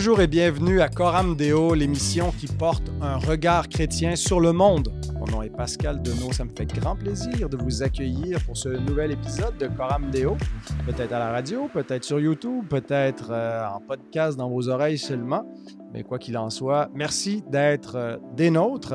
[0.00, 4.90] Bonjour et bienvenue à Coram Deo, l'émission qui porte un regard chrétien sur le monde.
[5.18, 8.70] Mon nom est Pascal Denot, ça me fait grand plaisir de vous accueillir pour ce
[8.70, 10.38] nouvel épisode de Coram Deo.
[10.86, 15.44] Peut-être à la radio, peut-être sur YouTube, peut-être euh, en podcast dans vos oreilles seulement.
[15.92, 18.94] Mais quoi qu'il en soit, merci d'être euh, des nôtres.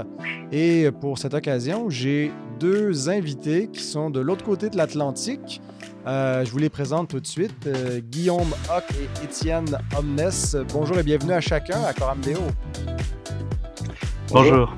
[0.51, 5.61] Et pour cette occasion, j'ai deux invités qui sont de l'autre côté de l'Atlantique.
[6.07, 7.65] Euh, je vous les présente tout de suite.
[7.65, 10.29] Euh, Guillaume Hoc et Étienne Omnes.
[10.71, 12.41] Bonjour et bienvenue à chacun à Coram Deo.
[14.29, 14.75] Bonjour.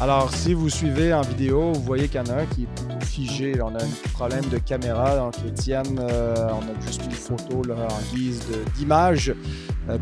[0.00, 3.04] Alors, si vous suivez en vidéo, vous voyez qu'il y en a un qui est
[3.04, 3.60] figé.
[3.60, 5.16] On a un problème de caméra.
[5.16, 8.42] Donc, Étienne, euh, on a juste mis une photo là, en guise
[8.74, 9.34] d'image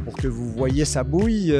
[0.04, 1.52] pour que vous voyez sa bouille.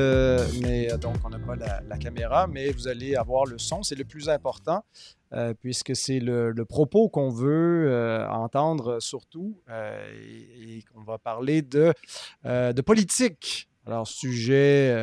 [0.62, 3.83] mais donc, on n'a pas la, la, caméra, mais vous allez avoir le son.
[3.83, 4.85] C'est le plus important.
[5.33, 10.13] Euh, puisque c'est le, propos qu'on veut euh, entendre surtout, euh,
[10.59, 11.95] et, qu'on va parler de,
[12.45, 13.69] de politique.
[13.87, 14.95] Alors, sujet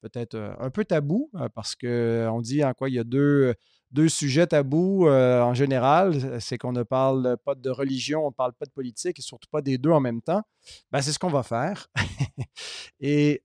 [0.00, 3.54] peut-être un peu tabou, parce qu'on dit en quoi il y a deux,
[3.90, 6.40] deux sujets tabous en général.
[6.40, 9.48] C'est qu'on ne parle pas de religion, on ne parle pas de politique, et surtout
[9.50, 10.42] pas des deux en même temps.
[10.90, 11.88] Ben, c'est ce qu'on va faire.
[13.00, 13.42] et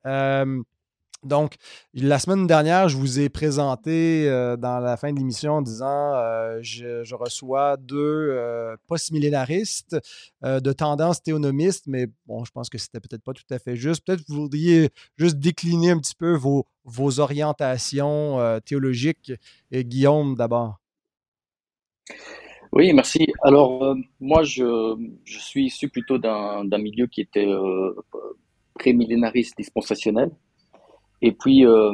[1.28, 1.56] donc,
[1.94, 6.14] la semaine dernière, je vous ai présenté euh, dans la fin de l'émission en disant
[6.16, 7.98] euh, je, reçois deux
[8.32, 9.98] euh, post-millénaristes
[10.44, 14.06] de tendance théonomiste, mais bon, je pense que c'était peut-être pas tout à fait juste.
[14.06, 16.66] Peut-être que vous voudriez juste décliner un petit peu vos,
[17.20, 19.32] orientations théologiques.
[19.72, 20.80] Et Guillaume, d'abord.
[22.72, 23.28] Oui, merci.
[23.44, 27.48] Alors, moi, je, je, suis issu plutôt d'un milieu qui était
[28.78, 30.32] pré-millénariste dispensationel.
[31.22, 31.94] Et puis, euh,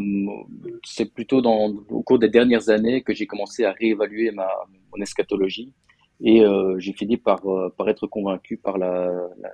[0.83, 4.49] c'est plutôt dans, au cours des dernières années que j'ai commencé à réévaluer ma,
[4.91, 5.73] mon eschatologie.
[6.21, 9.49] Et euh, j'ai fini par, euh, par être convaincu par la, la,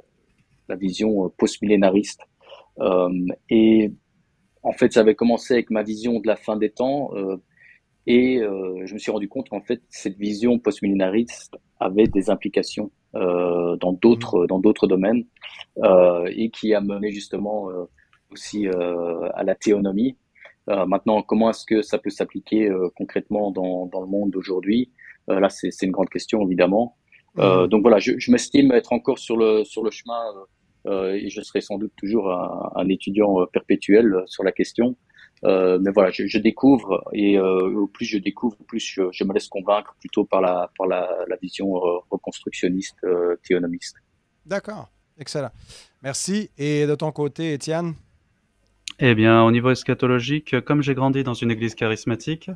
[0.67, 2.21] la vision post-millénariste.
[2.79, 3.09] Euh,
[3.49, 3.91] et
[4.63, 7.11] en fait, ça avait commencé avec ma vision de la fin des temps.
[7.15, 7.37] Euh,
[8.07, 13.93] et je me suis rendu compte qu'en fait, cette vision post-millénariste avait des implications dans
[14.01, 15.25] d'autres dans d'autres domaines
[15.85, 17.67] et qui a mené justement
[18.31, 20.17] aussi euh, à la théonomie.
[20.69, 24.91] Euh, maintenant, comment est-ce que ça peut s'appliquer euh, concrètement dans, dans le monde d'aujourd'hui?
[25.27, 26.97] Là, c'est une grande question, évidemment.
[27.35, 27.67] Mmh.
[27.67, 30.19] donc voilà, je, je m'estime être encore sur le, sur le chemin
[30.87, 34.95] euh, et je serai sans doute toujours un, un étudiant perpétuel sur la question.
[35.43, 39.03] Euh, mais voilà, je, je découvre et euh, au plus je découvre, au plus je,
[39.11, 41.73] je, me laisse convaincre plutôt par la, par la, la vision
[42.09, 43.05] reconstructionniste,
[43.43, 43.97] théonomiste.
[44.47, 44.89] D'accord,
[45.19, 45.51] excellent.
[46.01, 46.49] Merci.
[46.57, 47.93] Et de ton côté, Étienne?
[48.99, 52.51] Eh bien, au niveau eschatologique, comme j'ai grandi dans une église charismatique,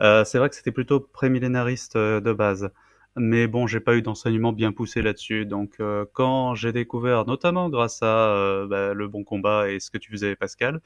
[0.00, 2.70] euh, c'est vrai que c'était plutôt prémillénariste euh, de base.
[3.16, 5.46] Mais bon, j'ai pas eu d'enseignement bien poussé là-dessus.
[5.46, 9.90] Donc, euh, quand j'ai découvert, notamment grâce à euh, bah, le bon combat et ce
[9.90, 10.80] que tu faisais, Pascal,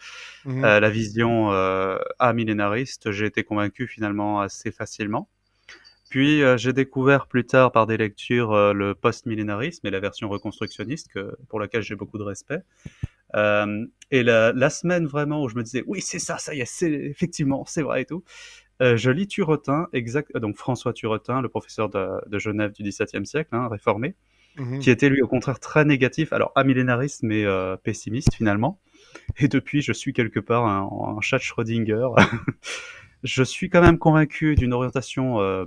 [0.45, 1.51] mmh la vision
[2.19, 5.29] amillénariste, j'ai été convaincu finalement assez facilement.
[6.11, 11.37] Puis j'ai découvert plus tard par des lectures le post-millénarisme et la version reconstructionniste, que,
[11.49, 12.63] pour laquelle j'ai beaucoup de respect.
[13.35, 16.61] Euh, et la, la, semaine vraiment où je me disais oui c'est ça, ça y
[16.61, 18.25] est, c'est effectivement c'est vrai et tout.
[18.81, 23.27] Euh, je lis Turetin, exact, donc François Turetin, le professeur de, de Genève du XVIIe
[23.27, 24.15] siècle, hein, réformé,
[24.57, 28.81] mmh qui était lui au contraire très négatif, alors amillénariste mais euh, pessimiste finalement.
[29.39, 32.09] Et depuis, je suis quelque part un, un chat Schrödinger.
[33.25, 35.65] je suis quand même convaincu d'une orientation euh,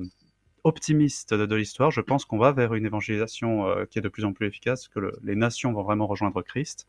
[0.64, 1.92] optimiste de, de l'histoire.
[1.92, 5.00] Je pense qu'on va vers une évangélisation qui est de plus en plus efficace, que
[5.00, 6.88] le, les nations vont vraiment rejoindre Christ.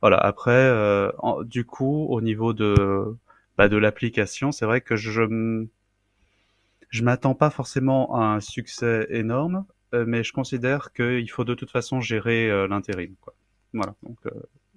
[0.00, 0.16] Voilà.
[0.16, 1.10] Après, euh,
[1.44, 3.16] du coup, au niveau de
[3.58, 5.66] bah, de l'application, c'est vrai que je
[6.88, 11.54] je m'attends pas forcément à un succès énorme, euh, mais je considère qu'il faut de
[11.54, 13.14] toute façon gérer euh, l'intérim.
[13.72, 13.94] Voilà.
[14.02, 14.18] Donc,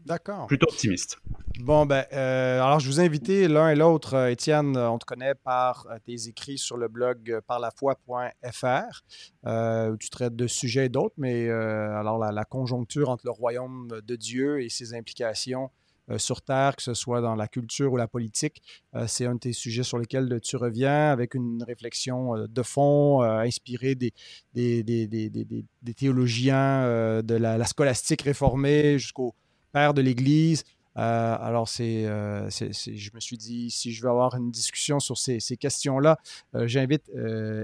[0.06, 0.48] D'accord.
[0.48, 1.18] Plutôt optimiste.
[1.60, 4.16] Bon, ben, euh, alors je vous invite l'un et l'autre.
[4.16, 9.04] Euh, Étienne, on te connaît par euh, tes écrits sur le blog parlafoi.fr,
[9.46, 13.32] euh, où tu traites de sujets d'autres, mais euh, alors la, la, conjoncture entre le
[13.32, 15.70] royaume de Dieu et ses implications
[16.10, 18.62] euh, sur Terre, que ce soit dans la culture ou la politique,
[19.08, 23.96] c'est un de tes sujets sur lesquels tu reviens avec une réflexion de fond inspirée
[23.96, 24.12] des,
[24.54, 29.34] des, des, des théologiens de la, la scolastique réformée jusqu'au
[29.74, 30.64] père de l'Église.
[30.98, 35.18] Euh, alors, c'est, euh, je me suis dit, si je veux avoir une discussion sur
[35.18, 36.18] ces, questions-là,
[36.56, 37.10] euh, j'invite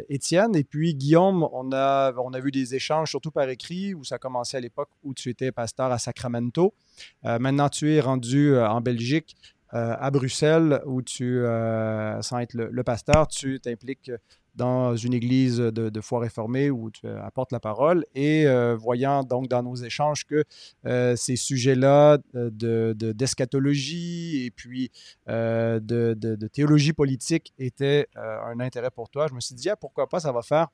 [0.09, 0.56] Étienne.
[0.56, 2.11] Et puis, Guillaume, on a,
[2.41, 5.51] vu des échanges, surtout par écrit, où ça a commencé à l'époque où tu étais
[5.51, 6.73] pasteur à Sacramento.
[7.23, 9.35] Maintenant, tu es rendu en Belgique,
[9.69, 11.44] à Bruxelles, où tu,
[12.21, 14.11] sans être le, le pasteur, tu t'impliques
[14.59, 18.45] dans une église de, foi réformée où tu apportes la parole et
[18.77, 20.44] voyant donc dans nos échanges que
[21.15, 24.91] ces sujets-là d'eschatologie et puis
[25.27, 30.19] de, théologie politique étaient un intérêt pour toi, je me suis dit, ah, pourquoi pas,
[30.19, 30.67] ça va faire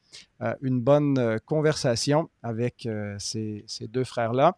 [0.62, 2.90] une bonne conversation avec
[3.20, 4.58] ces, ces, deux frères-là.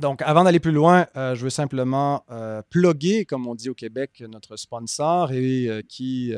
[0.00, 3.74] Donc, avant d'aller plus loin, euh, je veux simplement euh, plugger, comme on dit au
[3.74, 6.34] Québec, notre sponsor et euh, qui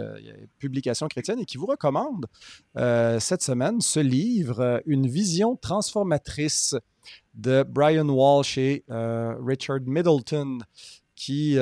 [0.58, 2.26] Publication chrétienne et qui vous recommande
[2.74, 6.76] cette semaine ce livre, Une vision transformatrice
[7.34, 10.58] de Brian Walsh et Richard Middleton,
[11.14, 11.56] qui,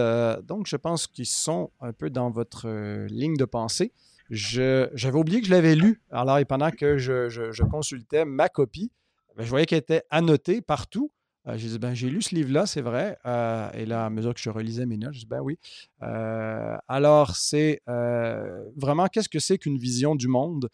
[0.44, 2.69] donc, je pense qu'ils sont un peu dans votre
[3.06, 3.92] ligne de pensée.
[4.31, 6.02] J'avais oublié que je l'avais lu.
[6.10, 8.90] Alors, et pendant que je, consultais ma copie,
[9.37, 11.10] ben, je voyais qu'elle était annotée partout.
[11.48, 13.16] Euh, j'ai ben, j'ai lu ce livre-là, c'est vrai.
[13.26, 15.58] Euh, et là, à mesure que je relisais mes notes, je dis, ben oui.
[16.02, 20.69] Euh, alors, c'est vraiment, qu'est-ce que c'est qu'une vision du monde?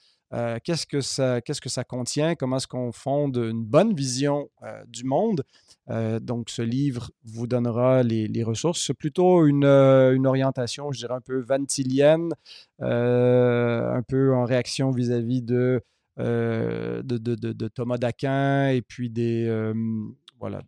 [0.64, 2.34] qu'est-ce, que ça, qu'est-ce que ça contient?
[2.36, 4.48] Comment est-ce qu'on fonde une bonne vision
[4.86, 5.44] du monde?
[6.22, 8.82] donc, ce livre vous donnera les, ressources.
[8.86, 9.66] C'est plutôt une,
[10.26, 12.32] orientation, je dirais, un peu vantilienne,
[12.80, 15.82] un peu en réaction vis-à-vis de,
[16.16, 19.46] de, de, Thomas d'Aquin et puis des,
[20.42, 20.60] voilà,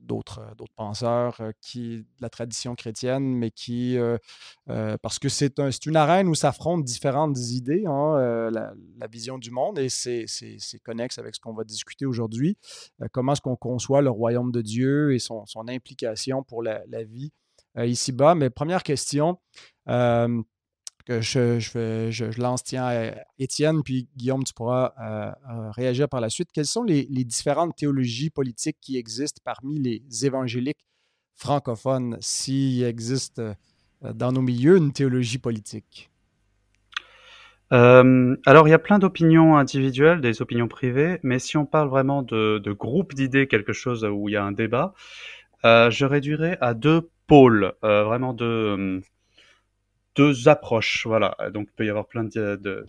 [0.00, 4.18] d'autres, euh, d'autres penseurs euh, qui, de la tradition chrétienne, mais qui, euh,
[5.02, 8.74] parce que c'est, un, une arène où s'affrontent différentes idées, hein, la,
[9.08, 10.26] vision du monde, et c'est,
[10.84, 12.58] connexe avec ce qu'on va discuter aujourd'hui.
[13.12, 17.32] comment est-ce qu'on conçoit le royaume de Dieu et son, son implication pour la vie
[17.76, 18.34] ici-bas.
[18.34, 19.38] Mais première question,
[21.04, 26.08] que je, je, je, lance tiens à Étienne, puis Guillaume, tu pourras euh, euh, réagir
[26.08, 26.50] par la suite.
[26.52, 30.84] Quelles sont les, différentes théologies politiques qui existent parmi les évangéliques
[31.34, 33.54] francophones, s'il existe euh,
[34.14, 36.08] dans nos milieux une théologie politique?
[37.72, 42.24] alors, il y a plein d'opinions individuelles, des opinions privées, mais si on parle vraiment
[42.24, 44.92] de, de groupe d'idées, quelque chose où il y a un débat,
[45.62, 49.00] je réduirais à deux pôles, vraiment deux
[50.16, 51.06] deux approches.
[51.06, 52.86] Voilà, donc il peut y avoir plein de, de,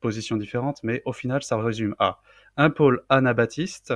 [0.00, 2.20] positions différentes, mais au final, ça résume à
[2.56, 3.94] un pôle anabaptiste.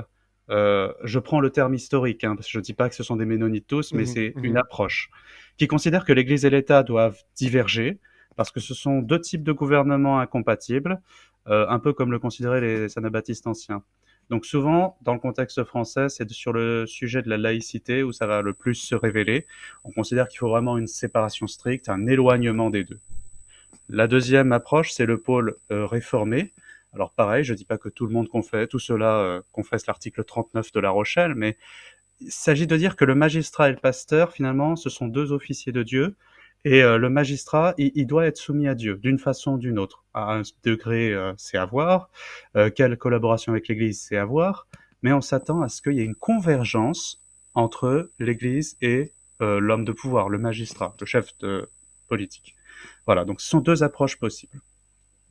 [0.50, 3.02] Euh, je prends le terme historique, hein, parce que je ne dis pas que ce
[3.02, 5.10] sont des ménonites tous, mais mmh c'est mmh une approche
[5.56, 7.98] qui considère que l'Église et l'État doivent diverger,
[8.36, 11.00] parce que ce sont deux types de gouvernements incompatibles,
[11.48, 13.82] euh, un peu comme le considéraient les anabaptistes anciens.
[14.30, 18.26] Donc souvent, dans le contexte français, c'est sur le sujet de la laïcité où ça
[18.26, 19.46] va le plus se révéler.
[19.84, 23.00] On considère qu'il faut vraiment une séparation stricte, un éloignement des deux.
[23.88, 26.52] La deuxième approche, c'est le pôle euh, réformé.
[26.94, 29.86] Alors pareil, je ne dis pas que tout le monde confesse, tout cela euh, confesse
[29.86, 31.58] l'article 39 de La Rochelle, mais
[32.20, 35.72] il s'agit de dire que le magistrat et le pasteur, finalement, ce sont deux officiers
[35.72, 36.14] de Dieu,
[36.64, 40.04] et euh, le magistrat, il, doit être soumis à Dieu d'une façon ou d'une autre.
[40.14, 42.08] À un degré, euh, c'est à voir.
[42.56, 44.66] Euh, quelle collaboration avec l'Église, c'est à voir.
[45.02, 47.22] Mais on s'attend à ce qu'il y ait une convergence
[47.54, 51.68] entre l'Église et l'homme de pouvoir, le magistrat, le chef de
[52.08, 52.54] politique.
[53.04, 54.58] Voilà, donc ce sont deux approches possibles.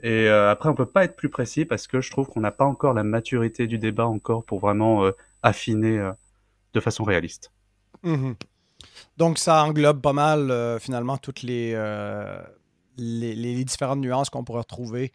[0.03, 2.65] Et après, on peut pas être plus précis parce que je trouve qu'on n'a pas
[2.65, 5.09] encore la maturité du débat encore pour vraiment
[5.41, 6.11] affiner
[6.73, 7.51] de façon réaliste.
[8.03, 8.33] Mmh
[9.17, 12.41] donc, ça englobe pas mal, euh, finalement, toutes euh,
[12.97, 15.11] les, les, différentes nuances qu'on pourrait retrouver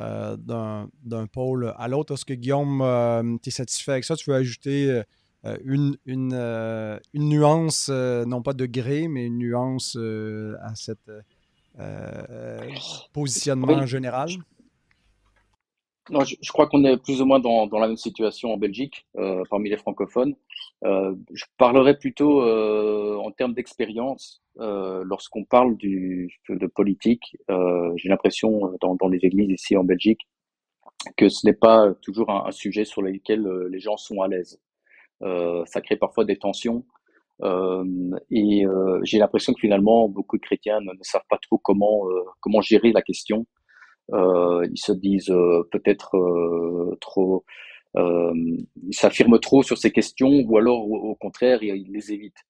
[0.00, 2.14] euh, d'un pôle à l'autre.
[2.14, 4.16] Est-ce que, Guillaume, tu es satisfait avec ça?
[4.16, 5.02] Tu veux ajouter
[5.64, 6.34] une, une,
[7.12, 11.10] une, nuance, non pas de gré, mais une nuance à cet
[13.12, 14.30] positionnement général?
[16.10, 19.44] Non, je, crois qu'on est plus ou moins dans, la même situation en Belgique, euh,
[19.48, 20.34] parmi les francophones.
[20.84, 24.42] Euh, je parlerai plutôt euh, en termes d'expérience.
[24.56, 30.28] Lorsqu'on parle de politique, j'ai l'impression dans, les églises ici en Belgique
[31.16, 34.60] que ce n'est pas toujours un, sujet sur lequel les gens sont à l'aise.
[35.20, 36.84] ça crée parfois des tensions.
[38.30, 38.64] et
[39.04, 42.02] j'ai l'impression que finalement, beaucoup de chrétiens ne, ne savent pas trop comment,
[42.40, 43.46] comment gérer la question.
[44.12, 47.44] Euh, ils se disent euh, peut-être euh, trop,
[47.94, 52.42] ils s'affirment trop sur ces questions ou alors au, contraire ils, les évitent.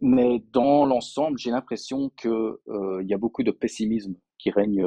[0.00, 2.60] mais dans l'ensemble, j'ai l'impression que
[3.02, 4.84] il y a beaucoup de pessimisme qui règne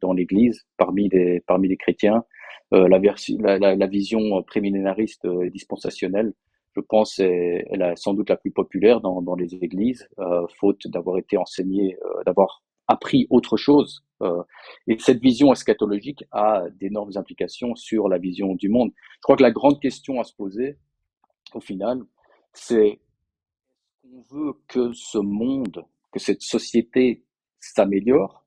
[0.00, 2.24] dans l'Église parmi les parmi les chrétiens.
[2.72, 3.00] Euh, la,
[3.58, 6.32] la, la, vision prémillénariste et dispensationelle,
[6.76, 10.46] je pense, est, elle est sans doute la plus populaire dans, dans les églises, euh,
[10.60, 14.04] faute d'avoir été enseignée, euh, d'avoir appris autre chose.
[14.22, 14.42] Euh,
[14.86, 18.90] et cette vision eschatologique a d'énormes implications sur la vision du monde.
[19.16, 20.76] Je crois que la grande question à se poser,
[21.54, 22.02] au final,
[22.52, 23.00] c'est
[24.12, 27.24] on veut que ce monde, que cette société
[27.60, 28.44] s'améliore,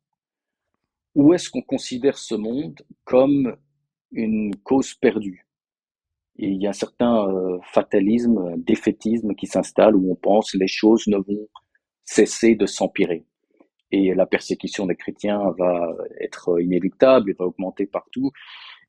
[1.15, 3.55] ou est-ce qu'on considère ce monde comme
[4.12, 5.47] une cause perdue?
[6.35, 11.07] Il y a un certain euh, fatalisme, défaitisme qui s'installe où on pense les choses
[11.07, 11.47] ne vont
[12.03, 13.25] cesser de s'empirer.
[13.95, 18.31] Et la persécution des chrétiens va être inéluctable et va augmenter partout.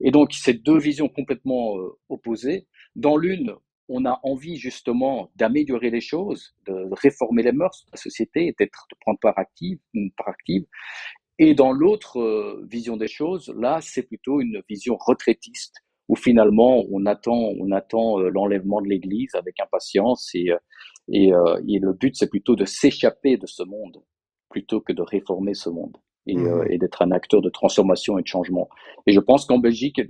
[0.00, 2.66] Et donc, ces deux visions complètement euh, opposées.
[2.96, 3.54] Dans l'une,
[3.90, 8.86] on a envie justement d'améliorer les choses, de réformer les mœurs de la société, d'être,
[8.90, 9.78] de prendre part active,
[10.16, 10.64] part active.
[11.38, 16.82] Et dans l'autre euh, vision des choses, là, c'est plutôt une vision retraitiste, où finalement
[16.90, 20.48] on attend, on attend euh, l'enlèvement de l'Église avec impatience, et,
[21.12, 24.02] et, et le but c'est plutôt de s'échapper de ce monde,
[24.54, 25.96] plutôt que de réformer ce monde.
[26.26, 26.68] Et, mmh.
[26.70, 28.70] et d'être un acteur de transformation et de changement.
[29.06, 30.00] Et je pense qu'en Belgique,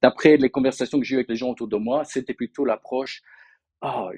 [0.00, 3.22] d'après les conversations que j'ai eues avec les gens autour de moi, c'était plutôt l'approche
[3.80, 4.10] ah,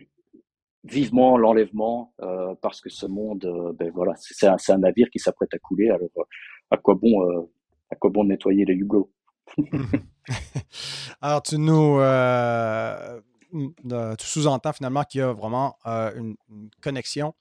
[0.84, 5.18] vivement l'enlèvement euh, parce que ce monde, euh, ben voilà, c'est un, un, navire qui
[5.18, 5.88] s'apprête à couler.
[5.88, 6.22] Alors, euh,
[6.70, 7.50] à quoi bon, euh,
[7.90, 9.10] à quoi bon nettoyer les hublots?
[11.22, 11.98] Alors, tu nous,
[14.18, 17.34] tu sous-entends finalement qu'il y a vraiment une, une, connexion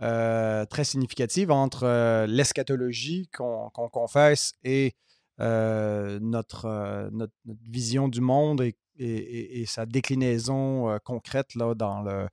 [0.00, 4.94] très significative entre l'eschatologie qu'on confesse et
[5.38, 7.32] notre, notre, notre,
[7.68, 12.28] vision du monde et, et, et sa déclinaison concrète là, dans le,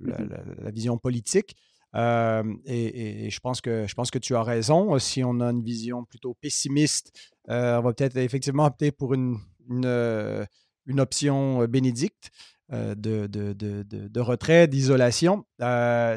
[0.00, 0.28] Mmh
[0.62, 1.56] la, vision politique.
[1.94, 4.98] et, je, pense que, je pense que tu as raison.
[4.98, 7.12] Si on a une vision plutôt pessimiste,
[7.48, 12.30] on va peut-être effectivement opter pour une, une, option bénédicte.
[12.70, 15.44] De, de, de, de, retrait, d'isolation.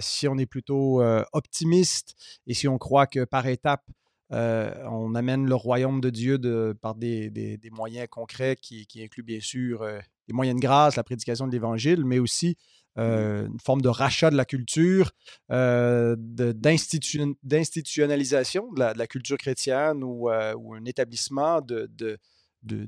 [0.01, 1.01] si on est plutôt
[1.34, 2.15] optimiste
[2.48, 3.86] et si on croit que par étapes,
[4.29, 6.39] on amène le royaume de Dieu
[6.81, 9.86] par des, des, moyens concrets qui, qui, incluent bien sûr
[10.27, 12.58] des moyens de grâce, la prédication de l'Évangile, mais aussi
[12.98, 15.12] Mmh euh, une forme de rachat de la culture,
[15.50, 22.17] euh, d'institutionnalisation de, la, culture chrétienne ou, euh, un établissement d'une
[22.63, 22.86] de,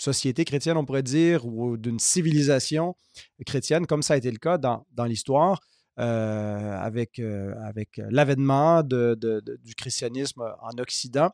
[0.00, 2.96] société chrétienne, on pourrait dire, ou d'une civilisation
[3.46, 5.60] chrétienne, comme ça a été le cas dans, l'histoire.
[5.96, 11.30] avec, avec l'avènement du christianisme en Occident.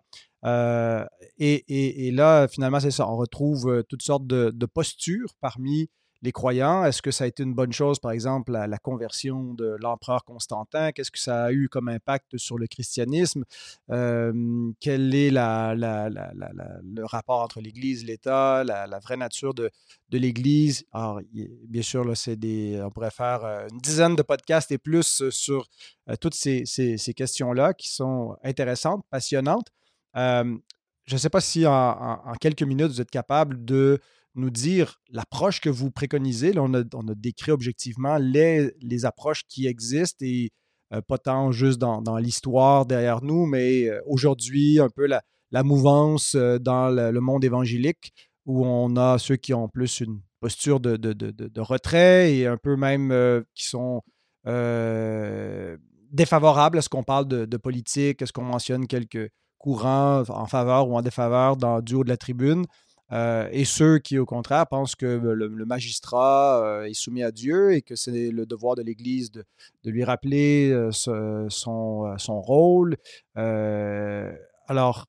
[1.38, 3.08] Et, et, là, finalement, c'est ça.
[3.08, 5.88] On retrouve toutes sortes de, postures parmi
[6.22, 6.84] les croyants?
[6.84, 10.24] Est-ce que ça a été une bonne chose, par exemple, la, la conversion de l'empereur
[10.24, 10.92] Constantin?
[10.92, 13.44] Qu'est-ce que ça a eu comme impact sur le christianisme?
[13.88, 19.70] quel est le rapport entre l'Église, l'État, la, vraie nature de,
[20.10, 20.84] l'Église?
[20.92, 25.28] Alors, bien sûr, là, des, on pourrait faire euh, une dizaine de podcasts et plus
[25.30, 25.66] sur
[26.08, 26.64] euh, toutes ces,
[27.16, 29.68] questions-là qui sont intéressantes, passionnantes.
[30.14, 30.58] je
[31.12, 34.00] ne sais pas si en, quelques minutes, vous êtes capable de
[34.36, 36.52] nous dire l'approche que vous préconisez.
[36.52, 40.50] Là, on, a, décrit objectivement les, approches qui existent et
[40.92, 45.22] euh, pas tant juste dans, l'histoire derrière nous, mais euh, aujourd'hui, un peu la,
[45.62, 48.12] mouvance euh, dans le, monde évangélique
[48.44, 53.42] où on a ceux qui ont plus une posture de, retrait et un peu même
[53.54, 54.02] qui sont
[56.12, 60.96] défavorables à ce qu'on parle de, politique, est-ce qu'on mentionne quelques courants en faveur ou
[60.96, 62.66] en défaveur dans, du haut de la tribune.
[63.12, 67.72] Euh, et ceux qui, au contraire, pensent que le, magistrat euh, est soumis à Dieu
[67.72, 69.44] et que c'est le devoir de l'Église de,
[69.84, 70.90] lui rappeler euh,
[71.48, 72.96] son, rôle.
[73.34, 75.06] alors,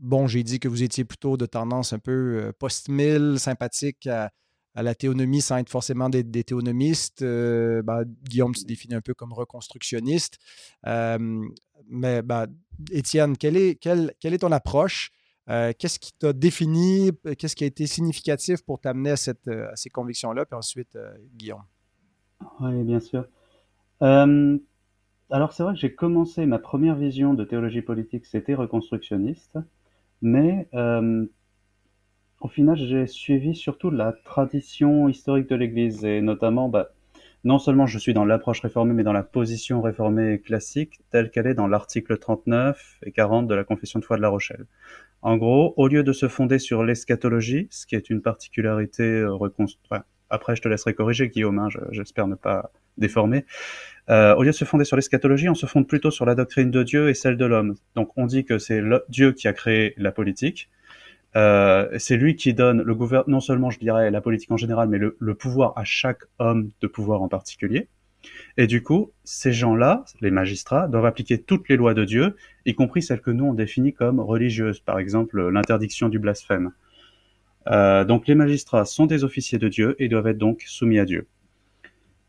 [0.00, 4.30] bon, j'ai dit que vous étiez plutôt de tendance un peu post-mille, sympathique à,
[4.74, 7.24] la théonomie sans être forcément des, théonomistes.
[7.24, 10.36] Ben, Guillaume se définit un peu comme reconstructionniste.
[10.84, 12.46] mais ben,
[12.92, 15.10] Étienne, est, quelle est ton approche?
[15.48, 17.10] Euh, qu'est-ce qui t'a défini?
[17.38, 19.14] Qu'est-ce qui a été significatif pour t'amener à,
[19.48, 20.44] euh, ces convictions-là?
[20.44, 21.62] Puis ensuite, euh, Guillaume.
[22.60, 23.26] Oui, bien sûr.
[24.00, 29.58] alors, c'est vrai que j'ai commencé ma première vision de théologie politique, c'était reconstructionniste,
[30.22, 30.68] mais
[32.40, 36.90] au final, j'ai suivi surtout la tradition historique de l'Église, et notamment, bah,
[37.44, 41.46] non seulement je suis dans l'approche réformée, mais dans la position réformée classique, telle qu'elle
[41.46, 44.66] est dans l'article 39 et 40 de la Confession de foi de La Rochelle.
[45.22, 49.32] En gros, au lieu de se fonder sur l'eschatologie, ce qui est une particularité euh,
[49.32, 53.44] reconstruite, après je te laisserai corriger Guillaume, hein, j'espère ne pas déformer,
[54.08, 56.70] euh, au lieu de se fonder sur l'eschatologie, on se fonde plutôt sur la doctrine
[56.70, 57.74] de Dieu et celle de l'homme.
[57.94, 60.68] Donc on dit que c'est Dieu qui a créé la politique,
[61.36, 64.88] euh, c'est lui qui donne le gouvernement, non seulement je dirais la politique en général,
[64.88, 67.88] mais le, pouvoir à chaque homme de pouvoir en particulier.
[68.56, 72.74] Et du coup, ces gens-là, les magistrats, doivent appliquer toutes les lois de Dieu, y
[72.74, 76.72] compris celles que nous on définit comme religieuses, par exemple l'interdiction du blasphème.
[77.68, 81.04] Euh, donc les magistrats sont des officiers de Dieu et doivent être donc soumis à
[81.04, 81.26] Dieu.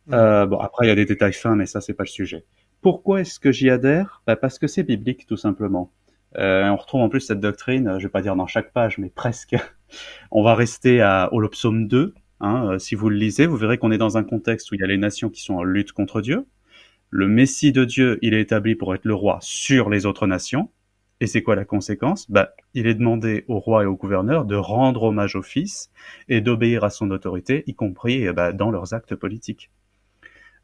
[0.07, 0.13] Mmh.
[0.13, 2.45] Euh, bon, après il y a des détails fins, mais ça c'est pas le sujet.
[2.81, 4.21] Pourquoi est-ce que j'y adhère?
[4.27, 5.91] Bah, Parce que c'est biblique, tout simplement.
[6.35, 9.55] on retrouve en plus cette doctrine, je vais pas dire dans chaque page, mais presque.
[10.31, 12.13] on va rester à, au psaume 2.
[12.39, 14.83] Hein, si vous le lisez, vous verrez qu'on est dans un contexte où il y
[14.83, 16.45] a les nations qui sont en lutte contre Dieu.
[17.09, 20.69] Le Messie de Dieu, il est établi pour être le roi sur les autres nations.
[21.19, 22.29] Et c'est quoi la conséquence?
[22.29, 25.89] Bah, Il est demandé au roi et au gouverneur de rendre hommage au Fils
[26.29, 29.71] et d'obéir à son autorité, y compris bah, dans leurs actes politiques.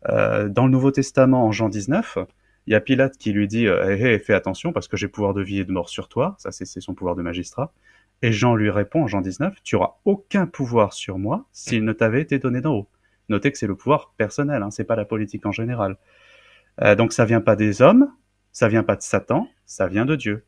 [0.09, 2.19] Euh, dans le Nouveau Testament, en Jean 19,
[2.67, 5.41] il y a Pilate qui lui dit euh, Fais attention parce que j'ai pouvoir de
[5.41, 6.35] vie et de mort sur toi.
[6.37, 7.73] Ça, c'est son pouvoir de magistrat.
[8.23, 11.91] Et Jean lui répond en Jean 19 Tu auras aucun pouvoir sur moi s'il ne
[11.91, 12.89] t'avait été donné d'en haut.
[13.27, 15.97] Notez que c'est le pouvoir personnel, hein, c'est pas la politique en général.
[16.81, 18.09] Euh, donc ça vient pas des hommes,
[18.53, 20.45] ça vient pas de Satan, ça vient de Dieu.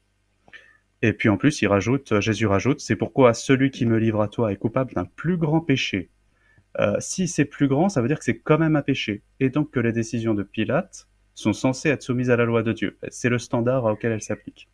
[1.01, 4.29] Et puis en plus, il rajoute, Jésus rajoute, c'est pourquoi celui qui me livre à
[4.29, 6.09] toi est coupable d'un plus grand péché.
[6.79, 9.49] Euh, si c'est plus grand, ça veut dire que c'est quand même un péché, et
[9.49, 12.97] donc que les décisions de Pilate sont censées être soumises à la loi de Dieu.
[13.09, 14.69] C'est le standard auquel elles s'appliquent.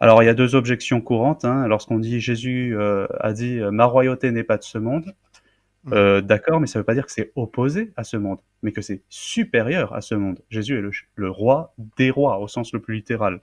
[0.00, 1.44] Alors il y a deux objections courantes.
[1.44, 1.68] Hein.
[1.68, 5.14] Lorsqu'on dit Jésus euh, a dit ma royauté n'est pas de ce monde,
[5.84, 5.92] Mm.
[5.94, 8.72] Euh, d'accord, mais ça ne veut pas dire que c'est opposé à ce monde, mais
[8.72, 10.40] que c'est supérieur à ce monde.
[10.50, 10.82] Jésus est
[11.14, 13.40] le, roi des rois, au sens le plus littéral.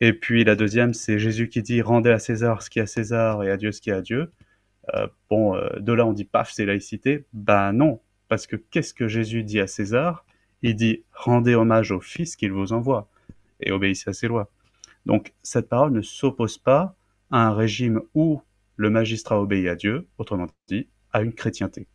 [0.00, 2.86] Et puis la deuxième, c'est Jésus qui dit rendez à César ce qui est à
[2.86, 4.32] César et à Dieu ce qui est à Dieu.
[4.94, 7.26] Euh, bon, euh, de là on dit paf, c'est laïcité.
[7.32, 10.24] Ben non, parce que qu'est-ce que Jésus dit à César?
[10.62, 13.08] Il dit rendez hommage au Fils qu'il vous envoie
[13.60, 14.50] et obéissez à ses lois.
[15.06, 16.96] Donc cette parole ne s'oppose pas
[17.30, 18.42] à un régime où
[18.76, 21.86] le magistrat obéit à Dieu, autrement dit, à une chrétienté.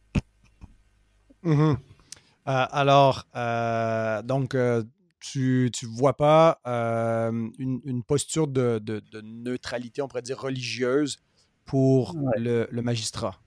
[1.43, 1.77] Mhm.
[2.47, 4.83] Euh, alors, euh, donc, euh,
[5.19, 8.79] tu ne vois pas une, posture de,
[9.23, 11.17] neutralité, on pourrait dire religieuse,
[11.65, 13.39] pour le, magistrat?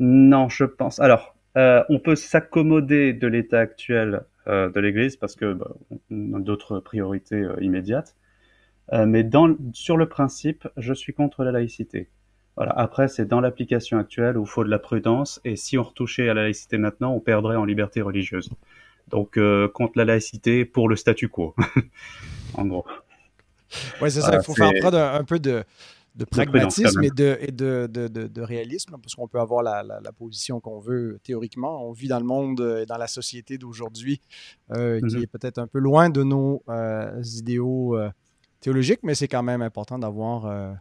[0.00, 0.98] Non, je pense.
[0.98, 7.46] Alors, on peut s'accommoder de l'état actuel de l'Église parce que bah, a d'autres priorités
[7.60, 8.16] immédiates.
[8.92, 12.08] Mais dans, sur le principe, je suis contre la laïcité.
[12.56, 12.72] Voilà.
[12.72, 16.28] Après, c'est dans l'application actuelle où il faut de la prudence, et si on retouchait
[16.28, 18.50] à la laïcité maintenant, on perdrait en liberté religieuse.
[19.08, 21.54] Donc, euh, contre la laïcité pour le statu quo,
[22.54, 22.86] en gros.
[24.00, 24.36] Oui, c'est ça.
[24.36, 25.64] Il faut faire preuve un, peu de,
[26.30, 30.78] pragmatisme et, de, et de, de, réalisme, parce qu'on peut avoir la, la, position qu'on
[30.78, 31.86] veut théoriquement.
[31.86, 34.20] On vit dans le monde et dans la société d'aujourd'hui
[34.70, 35.22] euh, qui mhm.
[35.24, 37.98] est peut-être un peu loin de nos euh, idéaux
[38.64, 40.74] théologiques, mais c'est quand même important d'avoir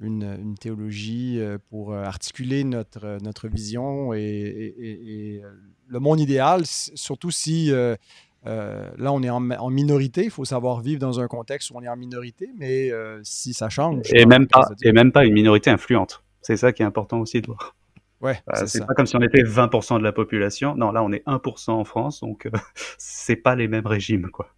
[0.00, 5.42] une, théologie euh, pour euh, articuler notre, euh, notre vision et,
[5.88, 11.18] le monde idéal, surtout si là on est en, minorité, il faut savoir vivre dans
[11.18, 12.92] un contexte où on est en minorité, mais
[13.24, 14.06] si ça change.
[14.12, 16.22] Et même, pas, et même pas une minorité influente.
[16.42, 17.74] C'est ça qui est important aussi de voir.
[18.20, 20.76] Ouais, c'est pas comme si on était 20% de la population.
[20.76, 22.48] Non, là on est 1% en France, donc
[22.98, 24.48] c'est pas les mêmes régimes, quoi.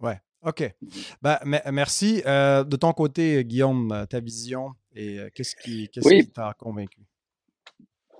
[0.00, 0.62] Ouais, OK.
[1.22, 1.38] Ben,
[1.72, 2.22] merci.
[2.26, 5.88] Euh, de ton côté, Guillaume, ta vision et euh, qu'est-ce qui
[6.32, 7.00] t'a convaincu?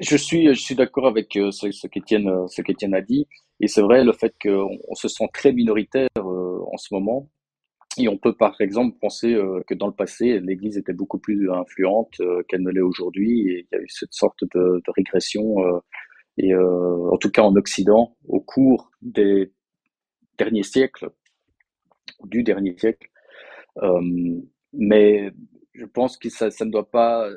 [0.00, 3.26] Je suis, je suis d'accord avec euh, ce, ce qu'Étienne, a dit.
[3.60, 7.30] Et c'est vrai, le fait qu'on on se sent très minoritaire en ce moment.
[7.98, 9.34] Et on peut par exemple penser
[9.66, 13.48] que dans le passé, l'Église était beaucoup plus influente qu'elle ne l'est aujourd'hui.
[13.48, 15.56] Et il y a eu cette sorte de, de régression,
[16.36, 19.54] et en tout cas en Occident, au cours des
[20.36, 21.08] derniers siècles,
[22.24, 23.08] du dernier siècle.
[23.82, 24.40] Euh,
[24.72, 25.32] mais
[25.74, 27.28] je pense que ça, ça, ne doit pas.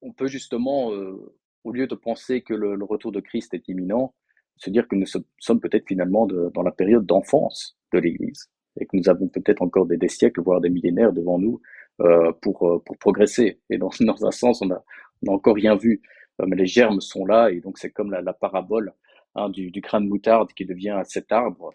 [0.00, 4.14] On peut justement, euh, au lieu de penser que le, retour de Christ est imminent,
[4.56, 8.48] se dire que nous sommes peut-être finalement de, dans la période d'enfance de l'Église
[8.80, 11.60] et que nous avons peut-être encore des, des, siècles, voire des millénaires devant nous
[12.00, 13.60] euh, pour, euh, pour progresser.
[13.70, 14.82] Et dans, dans un sens, on n'a
[15.28, 16.02] encore rien vu,
[16.40, 18.92] euh, mais les germes sont là et donc c'est comme la, la parabole
[19.34, 21.72] hein, du, du grain de moutarde qui devient cet arbre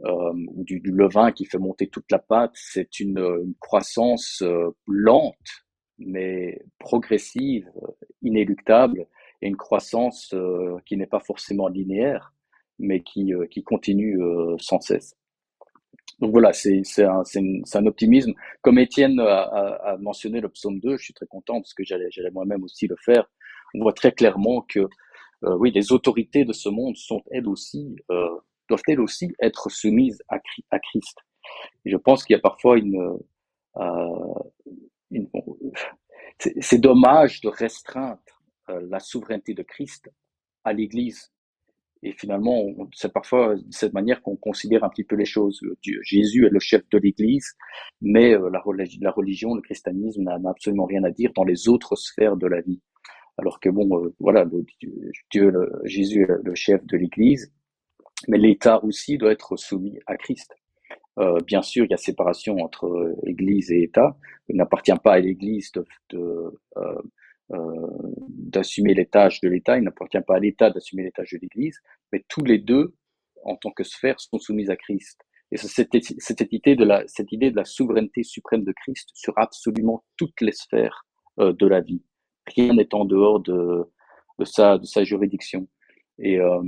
[0.00, 4.70] ou du, du, levain qui fait monter toute la pâte, c'est une, une, croissance euh,
[4.86, 5.64] lente,
[5.98, 7.68] mais progressive,
[8.22, 9.06] inéluctable,
[9.42, 12.32] et une croissance euh, qui n'est pas forcément linéaire,
[12.78, 14.20] mais qui, qui continue
[14.58, 15.16] sans cesse.
[16.20, 17.22] Donc voilà, c'est un,
[17.74, 18.32] un, optimisme.
[18.62, 21.84] Comme Étienne a, a, a, mentionné le psaume 2, je suis très content parce que
[21.84, 23.28] j'allais moi-même aussi le faire.
[23.74, 24.88] On voit très clairement que
[25.44, 27.94] euh, oui, les autorités de ce monde sont elles aussi
[28.68, 30.38] euh, doivent-elles aussi être soumises à,
[30.78, 31.18] Christ?
[31.84, 33.18] Je pense qu'il y a parfois une...
[33.76, 34.34] Euh,
[36.60, 38.20] c'est dommage de restreindre
[38.70, 40.10] euh, la souveraineté de Christ
[40.64, 41.32] à l'Église.
[42.02, 45.60] Et finalement, c'est parfois de cette manière qu'on considère un petit peu les choses.
[45.82, 47.56] Dieu, Jésus est le chef de l'Église,
[48.00, 48.60] mais euh, la,
[49.10, 52.80] religion, le christianisme n'a absolument rien à dire dans les autres sphères de la vie.
[53.36, 54.44] Alors que bon, euh, voilà,
[55.30, 55.52] Dieu,
[55.84, 57.52] Jésus est le chef de l'Église,
[58.26, 60.54] mais l'État aussi doit être soumis à Christ.
[61.18, 64.16] Euh, bien sûr, il y a séparation entre euh, Église et État.
[64.48, 67.02] Il n'appartient pas à l'Église de, de euh,
[67.54, 67.86] euh,
[68.28, 71.80] d'assumer les tâches de l'État, il n'appartient pas à l'État d'assumer les tâches de l'Église,
[72.12, 72.94] mais tous les deux,
[73.42, 75.18] en tant que sphère, sont soumis à Christ.
[75.50, 79.32] Et cette, cette, idée de la, cette idée de la souveraineté suprême de Christ sur
[79.38, 81.06] absolument toutes les sphères
[81.38, 82.02] euh, de la vie.
[82.54, 83.90] Rien n'est en dehors de,
[84.38, 85.68] de, sa, de sa juridiction.
[86.18, 86.62] Et, euh,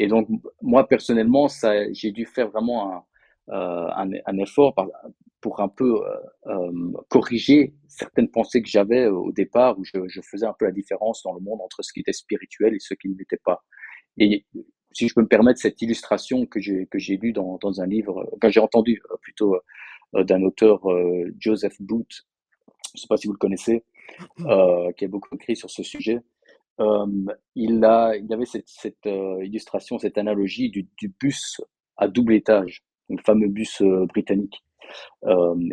[0.00, 0.28] et donc,
[0.62, 3.04] moi, personnellement, ça, j'ai dû faire vraiment un,
[3.54, 4.74] euh, un, un, effort
[5.42, 10.22] pour un peu euh, euh, corriger certaines pensées que j'avais au départ, où je, je,
[10.22, 12.94] faisais un peu la différence dans le monde entre ce qui était spirituel et ce
[12.94, 13.62] qui ne l'était pas.
[14.16, 14.46] Et
[14.92, 17.86] si je peux me permettre cette illustration que j'ai que j'ai lue dans, dans un
[17.86, 19.58] livre, que j'ai entendu plutôt
[20.14, 20.80] d'un auteur
[21.38, 22.24] Joseph Booth,
[22.94, 23.84] je ne sais pas si vous le connaissez,
[24.40, 26.20] euh, qui a beaucoup écrit sur ce sujet.
[27.56, 29.06] Il, a, il avait cette, cette
[29.42, 31.60] illustration, cette analogie du, du, bus
[31.98, 34.62] à double étage, le fameux bus britannique.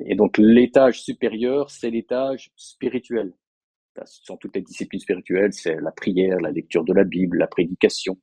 [0.06, 3.34] et donc l'étage supérieur, c'est l'étage spirituel.
[4.06, 7.48] Ce sont toutes les disciplines spirituelles, c'est la prière, la lecture de la Bible, la
[7.48, 8.18] prédication,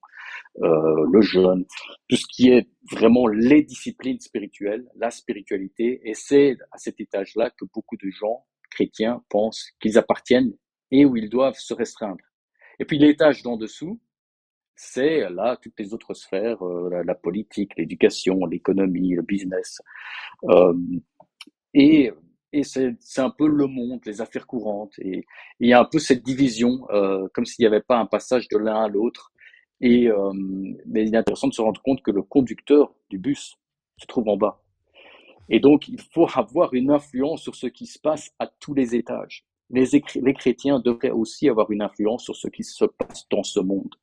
[0.63, 1.65] euh, le jeûne,
[2.09, 6.01] tout ce qui est vraiment les disciplines spirituelles, la spiritualité.
[6.05, 10.53] Et c'est à cet étage-là que beaucoup de gens chrétiens pensent qu'ils appartiennent
[10.91, 12.25] et où ils doivent se restreindre.
[12.79, 14.01] Et puis l'étage d'en dessous,
[14.77, 19.81] c'est là toutes les autres sphères, euh, la, politique, l'éducation, l'économie, le business.
[20.45, 20.75] Euh,
[21.75, 22.13] et
[22.63, 24.95] c'est un peu le monde, les affaires courantes.
[24.99, 25.27] Et
[25.59, 28.49] il y a un peu cette division, euh, comme s'il n'y avait pas un passage
[28.49, 29.33] de l'un à l'autre.
[29.81, 30.33] Et euh,
[30.87, 33.57] mais il est intéressant de se rendre compte que le conducteur du bus
[33.99, 34.63] se trouve en bas.
[35.49, 38.95] Et donc, il faut avoir une influence sur ce qui se passe à tous les
[38.95, 39.45] étages.
[39.71, 39.85] Les,
[40.23, 43.95] les chrétiens devraient aussi avoir une influence sur ce qui se passe dans ce monde.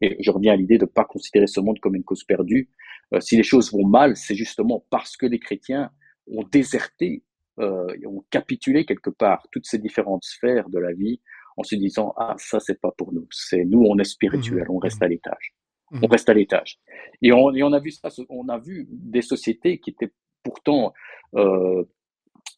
[0.00, 2.70] Et je reviens à l'idée de ne pas considérer ce monde comme une cause perdue.
[3.12, 5.90] Euh, si les choses vont mal, c'est justement parce que les chrétiens
[6.26, 7.22] ont déserté,
[7.58, 11.20] euh, ont capitulé quelque part toutes ces différentes sphères de la vie
[11.56, 14.72] en se disant ah ça c'est pas pour nous, c'est nous on est spirituel, mmh
[14.72, 15.54] on reste mmh à l'étage,
[15.90, 16.78] mmh on reste à l'étage.
[17.20, 20.94] Et on, et on a vu ça, on a vu des sociétés qui étaient pourtant
[21.34, 21.84] euh,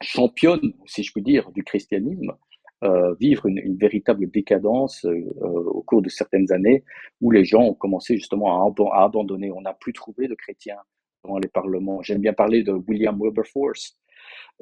[0.02, 2.36] championne, si je puis dire, du christianisme,
[2.82, 6.84] euh, vivre une, une, véritable décadence euh, au cours de certaines années
[7.20, 9.50] où les gens ont commencé justement à, abandonner.
[9.52, 10.78] On n'a plus trouvé de chrétiens
[11.24, 12.02] dans les parlements.
[12.02, 13.98] J'aime bien parler de William Wilberforce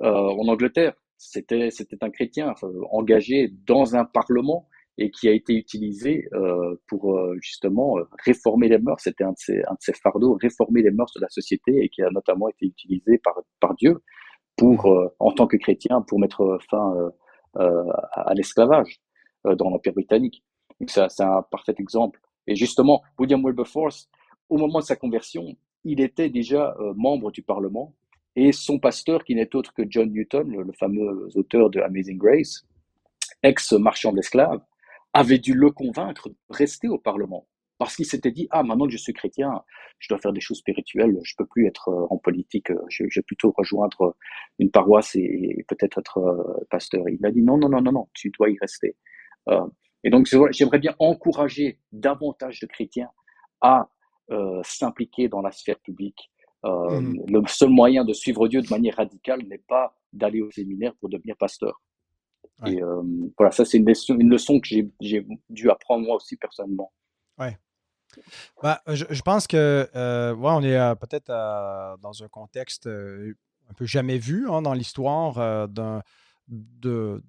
[0.00, 0.94] euh, en Angleterre.
[1.16, 2.54] C'était c'était un chrétien
[2.90, 4.66] engagé dans un parlement
[5.00, 9.00] et qui a été utilisé euh, pour euh, justement euh, réformer les mœurs.
[9.02, 11.88] C'était un, de ses, un de ses fardeaux, réformer les mœurs de la société et
[11.88, 14.02] qui a notamment été utilisé par, par Dieu
[14.56, 17.10] pour, euh, en tant que chrétien pour mettre fin euh,
[17.54, 19.00] à, à l'esclavage
[19.44, 20.44] dans l'Empire britannique.
[20.80, 22.20] Donc c'est un parfait exemple.
[22.46, 24.08] Et justement, William Wilberforce,
[24.48, 27.94] au moment de sa conversion, il était déjà membre du Parlement
[28.36, 32.66] et son pasteur, qui n'est autre que John Newton, le fameux auteur de Amazing Grace,
[33.42, 34.60] ex-marchand d'esclaves,
[35.12, 37.46] avait dû le convaincre de rester au Parlement.
[37.80, 39.62] Parce qu'il s'était dit, ah, maintenant que je suis chrétien,
[39.98, 43.04] je dois faire des choses spirituelles, je peux plus être euh, en politique, euh, je,
[43.04, 44.14] vais plutôt rejoindre
[44.58, 47.08] une paroisse et, peut-être être euh, pasteur.
[47.08, 48.96] il a dit, non, non, non, non, non, tu dois y rester.
[50.04, 53.10] et donc, j'aimerais bien encourager davantage de chrétiens
[53.60, 53.88] à
[54.62, 56.30] s'impliquer dans la sphère publique.
[56.62, 57.14] Mmh.
[57.28, 61.08] Le seul moyen de suivre Dieu de manière radicale n'est pas d'aller au séminaire pour
[61.08, 61.80] devenir pasteur.
[62.66, 63.02] Et euh,
[63.38, 64.68] voilà, ça, c'est une leçon, une leçon que
[65.00, 66.92] j'ai dû apprendre moi aussi personnellement.
[67.38, 67.56] Ouais.
[68.62, 71.28] Bah, je, je, pense que euh, on est euh, peut-être
[72.00, 76.02] dans un contexte un peu jamais vu hein, dans l'histoire d'un
[76.48, 77.22] d'une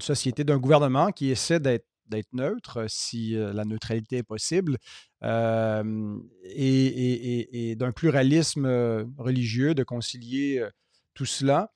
[0.00, 1.84] société, d'un gouvernement qui essaie d'être
[2.32, 4.78] neutre si la neutralité est possible,
[5.22, 5.26] et
[7.76, 8.66] d'un pluralisme
[9.18, 10.64] religieux, de concilier
[11.14, 11.72] tout cela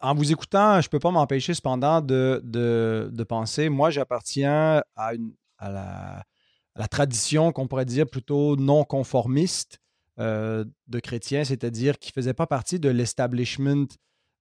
[0.00, 5.12] en vous écoutant, je ne peux pas m'empêcher cependant de, penser, moi j'appartiens à,
[5.60, 9.80] la, tradition qu'on pourrait dire plutôt non conformiste
[10.18, 13.86] euh, de chrétiens, c'est-à-dire qui ne faisait pas partie de l'establishment.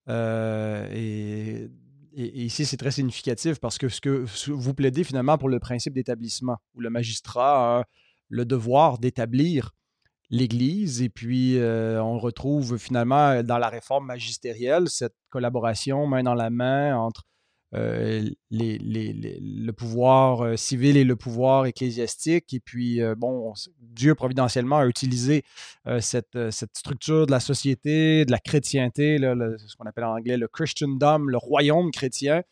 [0.09, 1.69] Euh, et,
[2.15, 6.57] ici, c'est très significatif parce que ce que vous plaidez finalement pour le principe d'établissement,
[6.73, 7.83] où le magistrat a
[8.29, 9.71] le devoir d'établir
[10.29, 11.01] l'Église.
[11.01, 16.97] Et puis, on retrouve finalement dans la réforme magistérielle cette collaboration main dans la main
[16.97, 17.23] entre
[17.73, 22.53] le pouvoir civil et le pouvoir ecclésiastique.
[22.53, 25.43] Et puis, bon, Dieu providentiellement a utilisé
[25.99, 31.25] cette, structure de la société, de la chrétienté, ce qu'on appelle en anglais le Christendom,
[31.25, 32.43] le royaume chrétien,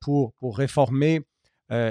[0.00, 1.22] pour réformer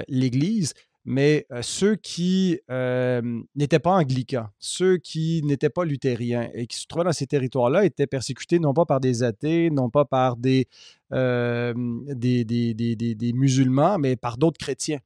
[0.08, 0.74] l'Église.
[1.08, 7.06] Mais ceux qui n'étaient pas anglicans, ceux qui n'étaient pas luthériens et qui se trouvaient
[7.06, 10.68] dans ces territoires-là étaient persécutés non pas par des athées, non pas par des,
[11.10, 15.00] des, musulmans, mais par d'autres chrétiens.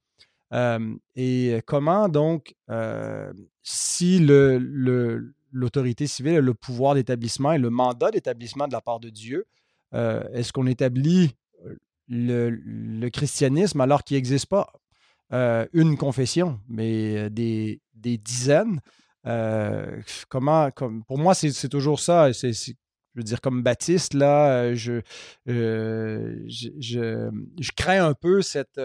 [1.15, 2.57] et comment donc,
[3.63, 4.19] si
[5.53, 9.47] l'autorité civile a le pouvoir d'établissement et le mandat d'établissement de la part de Dieu,
[9.93, 11.37] est-ce qu'on établit
[12.09, 14.67] le, christianisme alors qu'il n'existe pas?
[15.33, 18.81] Euh, une confession, mais euh, des, dizaines.
[19.27, 22.33] Euh, comment, comme, pour moi, c'est toujours ça.
[22.33, 22.75] je
[23.15, 25.01] veux dire, comme Baptiste, là, je,
[25.47, 27.31] je,
[27.77, 28.79] crains un peu cette,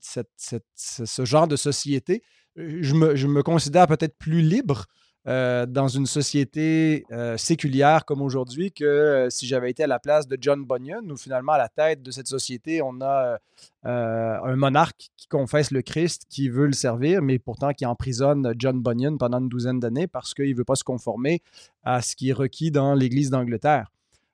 [0.00, 2.22] ce genre de société.
[2.56, 4.86] Je me, je me considère peut-être plus libre
[5.28, 9.98] euh, dans une société euh, séculière comme aujourd'hui que euh, si j'avais été à la
[9.98, 13.38] place de John Bunyan, où finalement à la tête de cette société, on a
[13.84, 18.82] un monarque qui confesse le Christ, qui veut le servir, mais pourtant qui emprisonne John
[18.82, 21.42] Bunyan pendant une douzaine d'années parce qu'il ne veut pas se conformer
[21.84, 23.90] à ce qui est requis dans l'Église d'Angleterre.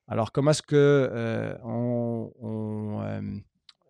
[0.06, 3.02] Alors comment est-ce que on,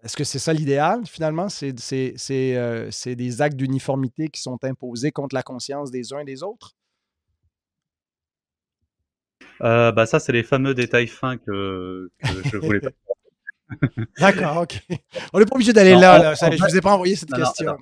[0.03, 1.49] est-ce que c'est ça l'idéal, finalement?
[1.51, 6.75] C'est des actes d'uniformité qui sont imposés contre la conscience des uns et des autres?
[9.63, 12.91] Euh, bah ça, c'est les fameux détails fins que, je voulais pas.
[14.19, 14.81] D'accord, ok.
[15.33, 16.35] On n'est pas obligé d'aller là.
[16.35, 17.77] je ne vous ai pas envoyé cette question.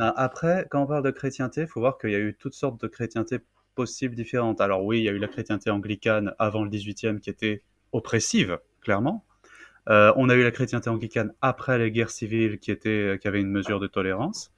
[0.00, 2.80] après, quand on parle de chrétienté, il faut voir qu'il y a eu toutes sortes
[2.80, 3.38] de chrétientés
[3.74, 4.60] possibles différentes.
[4.60, 8.58] Alors oui, il y a eu la chrétienté anglicane avant le 18e qui était oppressive,
[8.80, 9.24] clairement.
[9.88, 13.40] Euh, on a eu la chrétienté anglicane après les guerres civiles qui, était, qui avait
[13.40, 14.52] une mesure de tolérance.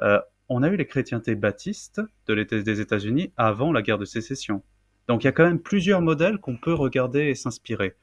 [0.00, 4.62] Euh, on a eu les chrétientés baptistes de des États-Unis avant la guerre de sécession.
[5.08, 7.94] Donc il y a quand même plusieurs modèles qu'on peut regarder et s'inspirer.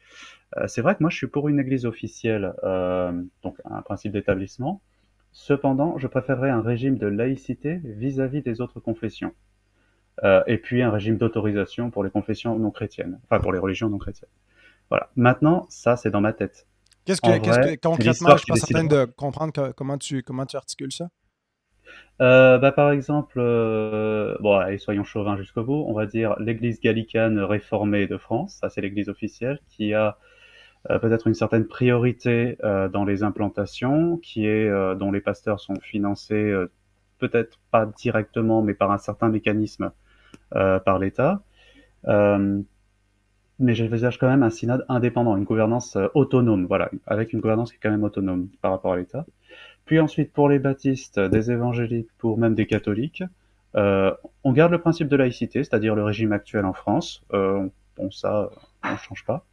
[0.57, 3.11] Euh, c'est vrai que moi je suis pour une église officielle, euh,
[3.43, 4.81] donc un principe d'établissement.
[5.31, 9.33] Cependant, je préférerais un régime de laïcité vis-à-vis des autres confessions.
[10.23, 13.89] Euh, et puis un régime d'autorisation pour les confessions non chrétiennes, enfin pour les religions
[13.89, 14.31] non chrétiennes.
[14.89, 15.09] Voilà.
[15.15, 16.67] Maintenant, ça c'est dans ma tête.
[17.05, 20.91] Qu'est-ce que, que concrètement, je suis pas certain de comprendre comment tu comment tu articules
[20.91, 21.09] ça?
[22.21, 26.81] Euh, bah, par exemple, euh, bon, allez, soyons chauvins jusqu'au bout, on va dire l'Église
[26.81, 30.17] gallicane réformée de France, ça c'est l'Église officielle, qui a
[30.89, 32.57] euh, peut-être une certaine priorité
[32.91, 36.53] dans les implantations, qui est dont les pasteurs sont financés
[37.19, 39.91] peut-être pas directement, mais par un certain mécanisme
[40.51, 41.41] par l'État.
[43.59, 47.77] mais j'envisage quand même un synode indépendant, une gouvernance autonome, voilà, avec une gouvernance qui
[47.77, 49.25] est quand même autonome par rapport à l'État.
[49.89, 53.23] Puis ensuite, pour les baptistes, des évangéliques, pour même des catholiques,
[53.75, 57.23] euh, on garde le principe de laïcité, c'est-à-dire le régime actuel en France.
[57.33, 58.51] Euh, bon, ça,
[58.83, 59.47] on ne change pas.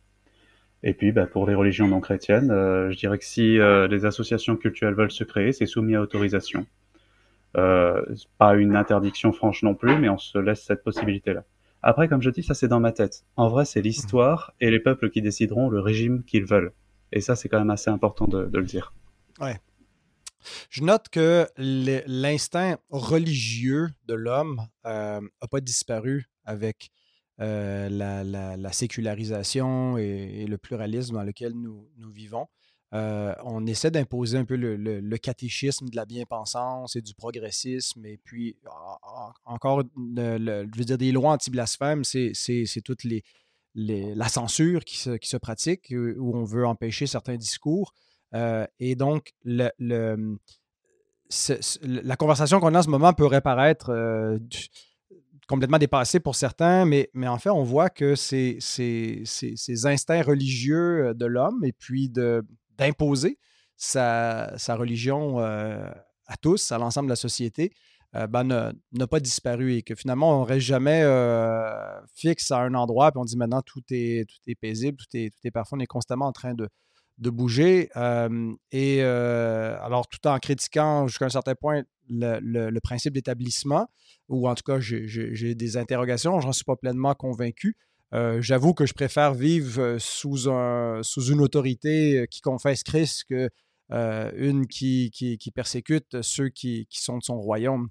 [0.82, 4.56] Et puis, bah, pour les religions non chrétiennes, euh, je dirais que si les associations
[4.56, 6.66] culturelles veulent se créer, c'est soumis à autorisation.
[7.54, 11.44] pas une interdiction franche non plus, mais on se laisse cette possibilité-là.
[11.80, 13.24] Après, comme je dis, ça c'est dans ma tête.
[13.36, 16.72] En vrai, c'est l'histoire et les peuples qui décideront le régime qu'ils veulent.
[17.10, 18.92] Et ça, c'est quand même assez important de, de le dire.
[19.40, 19.56] Ouais.
[20.70, 25.20] Je note que l'instinct religieux de l'homme n'a euh,
[25.50, 26.90] pas disparu avec
[27.40, 32.46] euh, la, sécularisation et, le pluralisme dans lequel nous, vivons.
[32.94, 38.18] Euh, on essaie d'imposer un peu le, catéchisme de la bien-pensance et du progressisme, et
[38.18, 38.56] puis
[39.44, 43.04] encore, je veux dire, des lois anti-blasphème, c'est toute
[43.74, 47.92] la censure se, qui se, pratique, où on veut empêcher certains discours.
[48.34, 49.70] Euh, et donc, le,
[51.82, 54.38] la conversation qu'on a en ce moment peut paraître euh,
[55.48, 61.14] complètement dépassée pour certains, mais, en fait, on voit que ces, ces, instincts religieux euh,
[61.14, 62.10] de l'homme et puis
[62.78, 63.38] d'imposer
[63.76, 67.72] sa, religion à tous, à l'ensemble de la société,
[68.30, 71.04] ben, n'a pas disparu et que finalement, on ne reste jamais
[72.14, 75.28] fixe à un endroit puis on dit maintenant tout est, tout est paisible, tout est,
[75.28, 76.66] tout est parfait, on est constamment en train de,
[77.18, 77.90] de bouger.
[78.72, 83.88] et alors, tout en critiquant jusqu'à un certain point le, principe d'établissement,
[84.28, 87.76] ou en tout cas, j'ai des interrogations, j'en suis pas pleinement convaincu.
[88.12, 93.50] J'avoue que je préfère vivre sous, un, sous une autorité qui confesse Christ que
[93.90, 97.88] une qui, qui, persécute ceux qui, qui, sont de son royaume.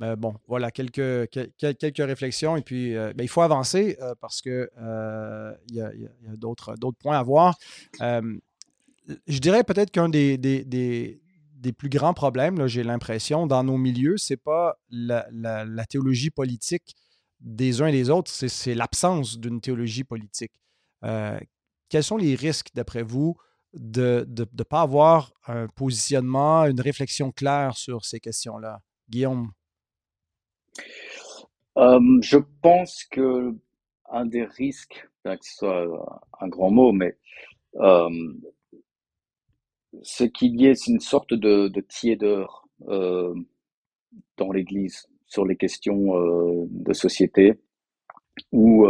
[0.00, 2.56] Ben, bon, voilà quelques, quelques réflexions.
[2.56, 5.90] Et puis, euh, ben, il faut avancer euh, parce qu'il euh, y a,
[6.36, 7.58] d'autres, points à voir.
[8.00, 14.32] je dirais peut-être qu'un des, des, plus grands problèmes, j'ai l'impression, dans nos milieux, ce
[14.32, 16.96] n'est pas la, théologie politique
[17.40, 20.52] des uns et des autres, c'est, l'absence d'une théologie politique.
[21.02, 23.36] quels sont les risques, d'après vous,
[23.74, 28.80] de ne pas avoir un positionnement, une réflexion claire sur ces questions-là?
[29.10, 29.50] Guillaume?
[31.76, 33.54] Je pense que
[34.10, 37.16] un des risques, que ce soit un grand mot, mais
[40.02, 46.92] ce qu'il y ait une sorte de, de tiédeur dans l'Église sur les questions de
[46.92, 47.54] société,
[48.52, 48.86] où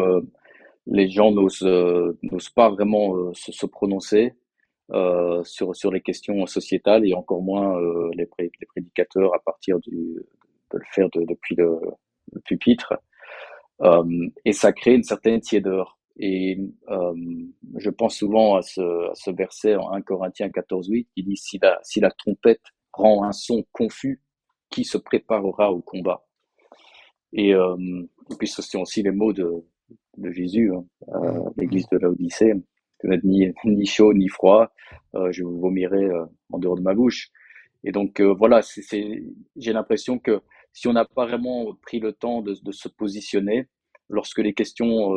[0.86, 4.34] les gens n'osent pas vraiment se, prononcer
[5.44, 7.78] sur sur les questions sociétales et encore moins
[8.14, 10.24] les, prédicateurs à partir du
[10.72, 11.78] de le faire depuis le,
[12.44, 12.94] pupitre
[14.44, 16.58] et ça crée une certaine tiédeur et
[17.76, 21.98] je pense souvent à ce, verset en 1 Corinthiens 14.8 qui dit si la, si
[21.98, 24.20] la trompette rend un son confus,
[24.68, 26.24] qui se préparera au combat?
[27.32, 27.54] Et,
[28.38, 29.64] puis ce sont aussi les mots de,
[30.16, 32.52] de Jésus, hein, euh, l'église de l'Odyssée.
[33.02, 34.72] Vous n'êtes ni, chaud ni froid,
[35.14, 37.30] euh, je vous vomirai euh, en dehors de ma bouche.
[37.82, 39.22] Et donc euh, voilà, c'est,
[39.56, 43.68] j'ai l'impression que si on n'a pas vraiment pris le temps de, se positionner,
[44.08, 45.14] lorsque les questions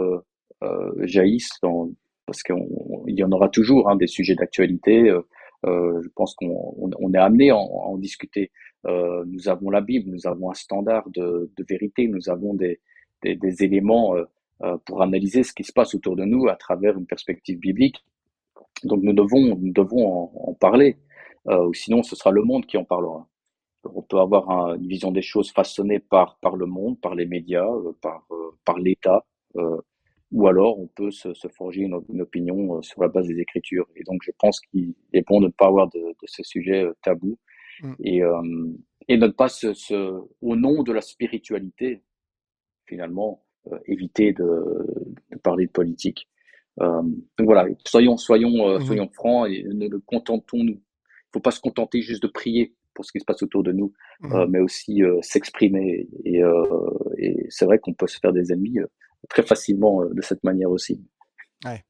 [1.01, 1.89] jaillissent, dans,
[2.25, 2.55] parce qu'il
[3.07, 5.13] y en aura toujours hein, des sujets d'actualité,
[5.65, 8.51] je pense qu'on on, est amené à en, en discuter.
[8.85, 12.79] nous avons la Bible, nous avons un standard de, de vérité, nous avons des,
[13.21, 14.15] des, des éléments
[14.63, 17.97] euh, pour analyser ce qui se passe autour de nous à travers une perspective biblique.
[18.83, 20.95] Donc nous devons, nous devons en, parler,
[21.47, 23.27] euh, ou sinon ce sera le monde qui en parlera.
[23.83, 27.67] On peut avoir une vision des choses façonnée par, par le monde, par les médias,
[27.67, 28.27] euh, par,
[28.65, 29.25] par l'État,
[30.31, 33.87] ou alors on peut se, se forger une, une, opinion sur la base des Écritures.
[33.95, 36.85] Et donc je pense qu'il est bon de ne pas avoir de, de ces sujets
[37.03, 37.37] tabous
[37.83, 37.93] mm.
[38.03, 38.21] et,
[39.07, 42.01] et de ne pas se, se, au nom de la spiritualité,
[42.87, 44.43] finalement, euh, éviter de,
[45.31, 46.27] de, parler de politique.
[46.81, 47.01] Euh,
[47.37, 50.73] donc voilà, soyons, soyons, euh, mmh soyons francs et ne le contentons-nous.
[50.73, 53.71] Il faut pas se contenter juste de prier pour ce qui se passe autour de
[53.71, 56.07] nous, mmh mais aussi s'exprimer.
[56.25, 56.41] Et,
[57.17, 58.79] et c'est vrai qu'on peut se faire des ennemis
[59.29, 61.01] très facilement de cette manière aussi.
[61.65, 61.83] Ouais.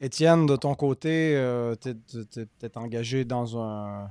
[0.00, 1.40] Étienne, de ton côté,
[1.80, 1.94] tu es,
[2.46, 4.10] peut-être engagé dans un,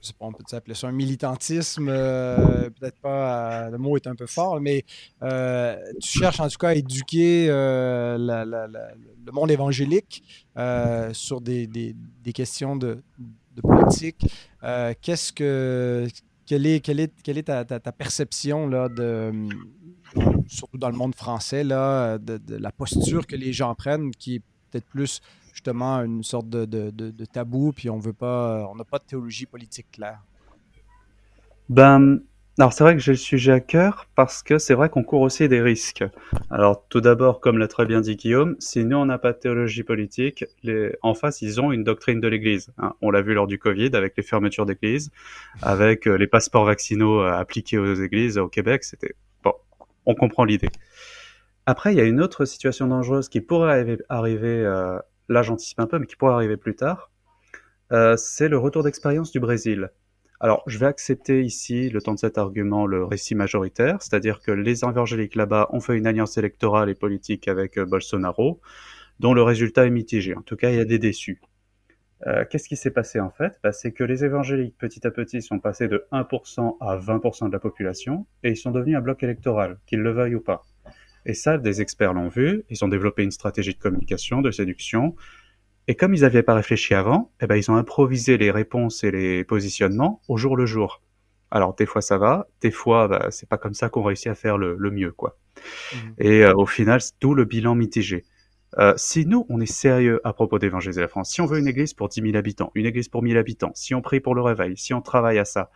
[0.00, 3.96] je sais pas, on peut appeler ça un militantisme, euh, peut-être pas, euh, le mot
[3.96, 4.84] est un peu fort, mais
[5.22, 10.22] euh, tu cherches en tout cas à éduquer le monde évangélique
[11.12, 11.94] sur des,
[12.34, 13.02] questions de,
[13.62, 14.26] politique.
[15.00, 16.06] Qu'est-ce que,
[16.46, 19.32] quelle est, quelle est, quelle est ta, perception là, de,
[20.46, 24.36] surtout dans le monde français, là, de, de, la posture que les gens prennent, qui
[24.36, 25.20] est peut-être plus
[25.52, 29.04] justement une sorte de, de, de, tabou, puis on veut pas, on n'a pas de
[29.04, 30.20] théologie politique claire?
[31.68, 32.20] Ben,
[32.58, 35.22] alors c'est vrai que j'ai le sujet à cœur parce que c'est vrai qu'on court
[35.22, 36.04] aussi des risques.
[36.50, 39.38] Alors tout d'abord, comme l'a très bien dit Guillaume, si nous on n'a pas de
[39.38, 40.96] théologie politique, les...
[41.02, 42.72] en face ils ont une doctrine de l'Église.
[42.78, 42.94] Hein.
[43.00, 45.10] On l'a vu lors du Covid avec les fermetures d'églises,
[45.62, 48.84] avec euh, les passeports vaccinaux euh, appliqués aux églises au Québec.
[48.84, 49.52] C'était bon,
[50.06, 50.70] on comprend l'idée.
[51.66, 55.86] Après, il y a une autre situation dangereuse qui pourrait arriver, euh, là j'anticipe un
[55.86, 57.10] peu, mais qui pourrait arriver plus tard,
[57.92, 59.90] euh, c'est le retour d'expérience du Brésil.
[60.44, 64.50] Alors, je vais accepter ici, le temps de cet argument, le récit majoritaire, c'est-à-dire que
[64.50, 68.60] les évangéliques là-bas ont fait une alliance électorale et politique avec euh, Bolsonaro,
[69.20, 70.34] dont le résultat est mitigé.
[70.36, 71.40] En tout cas, il y a des déçus.
[72.26, 73.58] Euh, Qu'est-ce qui s'est passé en fait?
[73.62, 77.52] Bah, C'est que les évangéliques, petit à petit, sont passés de 1% à 20% de
[77.54, 80.60] la population, et ils sont devenus un bloc électoral, qu'ils le veuillent ou pas.
[81.24, 85.14] Et ça, des experts l'ont vu, ils ont développé une stratégie de communication, de séduction,
[85.88, 89.10] et comme ils n'avaient pas réfléchi avant, eh ben, ils ont improvisé les réponses et
[89.10, 91.02] les positionnements au jour le jour.
[91.50, 94.34] Alors des fois ça va, des fois bah, c'est pas comme ça qu'on réussit à
[94.34, 95.36] faire le, mieux quoi.
[95.92, 95.96] Mmh.
[96.18, 98.24] Et euh, au final, tout le bilan mitigé.
[98.78, 101.68] Euh, si nous, on est sérieux à propos d'évangéliser la France, si on veut une
[101.68, 104.42] église pour 10 000 habitants, une église pour 1000 habitants, si on prie pour le
[104.42, 105.70] réveil, si on travaille à ça,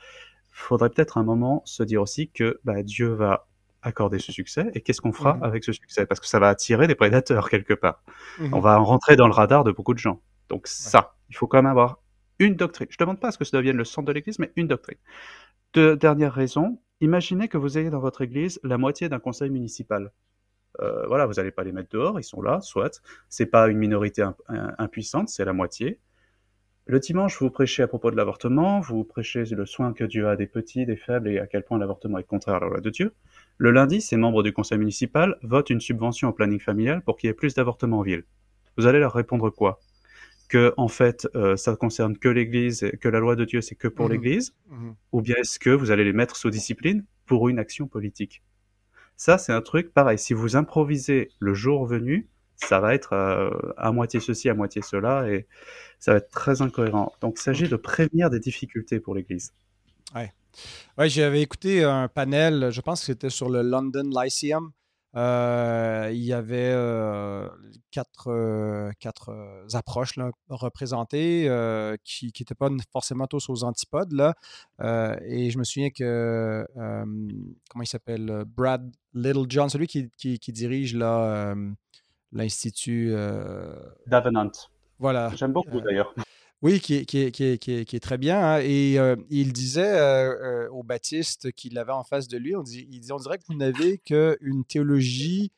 [0.50, 3.47] faudrait peut-être un moment se dire aussi que bah, Dieu va
[3.82, 6.06] accorder ce succès et qu'est-ce qu'on fera mmh avec ce succès?
[6.06, 8.02] Parce que ça va attirer des prédateurs quelque part.
[8.38, 10.20] Mmh On va rentrer dans le radar de beaucoup de gens.
[10.48, 12.00] Donc ça, il faut quand même avoir
[12.38, 12.86] une doctrine.
[12.90, 14.68] Je ne demande pas à ce que ça devienne le centre de l'Église, mais une
[14.68, 14.98] doctrine.
[15.74, 20.12] De, dernière raison, imaginez que vous ayez dans votre Église la moitié d'un conseil municipal.
[20.80, 23.02] Euh, voilà, vous n'allez pas les mettre dehors, ils sont là, soit.
[23.28, 24.24] C'est pas une minorité
[24.78, 26.00] impuissante, c'est la moitié.
[26.90, 30.36] Le dimanche, vous prêchez à propos de l'avortement, vous prêchez le soin que Dieu a
[30.36, 32.88] des petits, des faibles et à quel point l'avortement est contraire à la loi de
[32.88, 33.12] Dieu.
[33.58, 37.28] Le lundi, ces membres du conseil municipal votent une subvention au planning familial pour qu'il
[37.28, 38.24] y ait plus d'avortements en ville.
[38.78, 39.80] Vous allez leur répondre quoi?
[40.48, 43.88] Que en fait, euh, ça concerne que l'Église, que la loi de Dieu c'est que
[43.88, 44.12] pour mmh.
[44.12, 44.90] l'Église, mmh.
[45.12, 48.42] ou bien est-ce que vous allez les mettre sous discipline pour une action politique?
[49.18, 50.16] Ça, c'est un truc pareil.
[50.16, 52.28] Si vous improvisez le jour venu,
[52.58, 53.14] ça va être
[53.76, 55.46] à moitié ceci, à moitié cela, et
[55.98, 57.12] ça va être très incohérent.
[57.20, 59.52] Donc il s'agit de prévenir des difficultés pour l'Église.
[60.14, 60.32] Ouais.
[60.96, 64.72] Ouais, j'avais écouté un panel, je pense que c'était sur le London Lyceum.
[65.16, 67.48] Euh, il y avait euh,
[67.90, 69.32] quatre, euh, quatre
[69.72, 71.48] approches là, représentées
[72.04, 74.12] qui n'étaient pas forcément tous aux antipodes.
[74.12, 74.34] Là.
[75.24, 80.94] et je me souviens que, comment il s'appelle, Brad Littlejohn, celui qui, qui, qui dirige
[82.32, 83.14] l'Institut...
[84.06, 84.50] Davenant.
[84.98, 85.30] Voilà.
[85.36, 86.14] J'aime beaucoup d'ailleurs.
[86.60, 88.54] Oui, qui est, qui qui est, très bien.
[88.54, 92.56] Hein, et euh, il disait euh, euh, au Baptiste qu'il avait en face de lui,
[92.56, 95.52] on dit, il dit, on dirait que vous n'avez qu'une théologie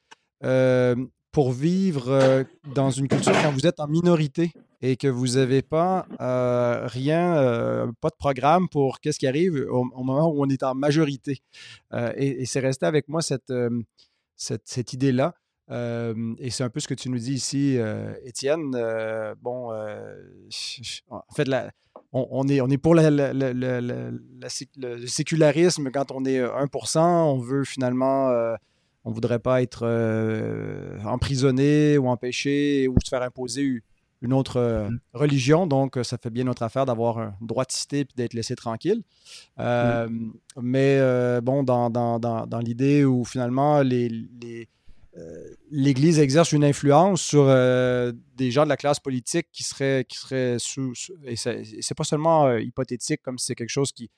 [1.32, 2.44] pour vivre
[2.74, 4.52] dans une culture quand vous êtes en minorité
[4.82, 6.06] et que vous n'avez pas
[6.86, 11.40] rien, pas de programme pour qu'est-ce qui arrive au, moment où on est en majorité.
[12.16, 13.52] et, c'est resté avec moi cette,
[14.36, 15.34] cette, cette idée-là
[15.70, 17.78] et c'est un peu ce que tu nous dis ici,
[18.24, 18.72] Étienne.
[19.40, 21.48] bon, en fait,
[22.12, 24.18] on, est, on est pour le
[25.06, 26.98] sécularisme quand on est 1%.
[26.98, 28.30] On veut finalement,
[29.04, 29.86] on ne voudrait pas être
[31.04, 33.82] emprisonné ou empêché ou se faire imposer
[34.22, 34.98] une autre mmh.
[35.14, 35.66] religion.
[35.68, 39.02] Donc, ça fait bien notre affaire d'avoir un droit de citer et d'être laissé tranquille.
[39.56, 40.32] Mmh.
[40.60, 41.00] Mais
[41.42, 44.64] bon, dans, dans, dans, l'idée où finalement les, les euh,
[45.70, 50.06] l'Église exerce une influence sur euh, des gens de la classe politique qui seraient,
[50.58, 50.92] sous,
[51.24, 54.10] et c'est pas seulement euh, hypothétique comme c'est quelque chose qui,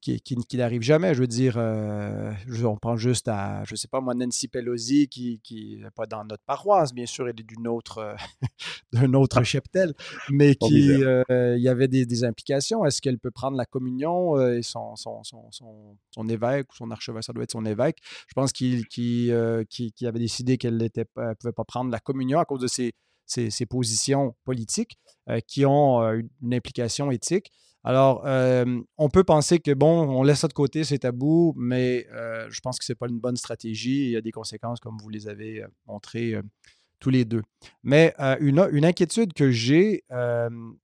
[0.00, 1.14] qui, qui, n'arrive jamais.
[1.14, 2.32] Je veux dire, euh,
[2.64, 6.42] on prend juste à, je sais pas moi, Nancy Pelosi, qui n'est pas dans notre
[6.44, 8.14] paroisse, bien sûr, elle est d'une autre, euh,
[8.92, 9.94] d'un autre cheptel,
[10.30, 12.84] mais qui, euh, il y avait des, implications.
[12.84, 15.50] Est-ce qu'elle peut prendre la communion et son, son, son,
[16.10, 17.98] son, évêque ou son archevêque, ça doit être son évêque.
[18.26, 19.30] Je pense qu'il qui,
[19.68, 22.92] qui, avait décidé qu'elle ne pouvait pas prendre la communion à cause de ses,
[23.24, 24.98] ses, ses positions politiques
[25.46, 27.52] qui ont une implication éthique.
[27.84, 32.06] Alors, euh, on peut penser que, bon, on laisse ça de côté, c'est tabou, mais
[32.12, 34.06] euh, je pense que ce n'est pas une bonne stratégie.
[34.06, 36.34] Il y a des conséquences, comme vous les avez euh, montrées
[36.98, 37.42] tous les deux.
[37.84, 40.02] Mais une, une, inquiétude que j'ai,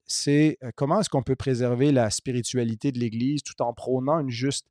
[0.07, 4.67] c'est comment est-ce qu'on peut préserver la spiritualité de l'Église tout en prônant une juste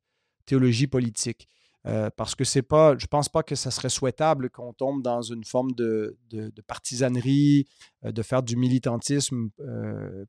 [0.46, 1.46] théologie politique?
[2.16, 5.44] Parce que c'est pas, je pense pas que ça serait souhaitable qu'on tombe dans une
[5.44, 7.66] forme de, de, de partisanerie,
[8.02, 9.50] de faire du militantisme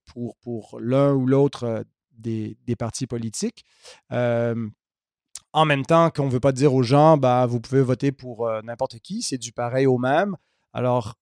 [0.06, 1.86] pour, pour l'un ou l'autre
[2.18, 3.64] des, partis politiques.
[4.12, 8.49] en même temps qu'on ne veut pas dire aux gens, bah, vous pouvez voter pour
[8.64, 10.36] n'importe qui, c'est du pareil au même.
[10.74, 11.16] Alors,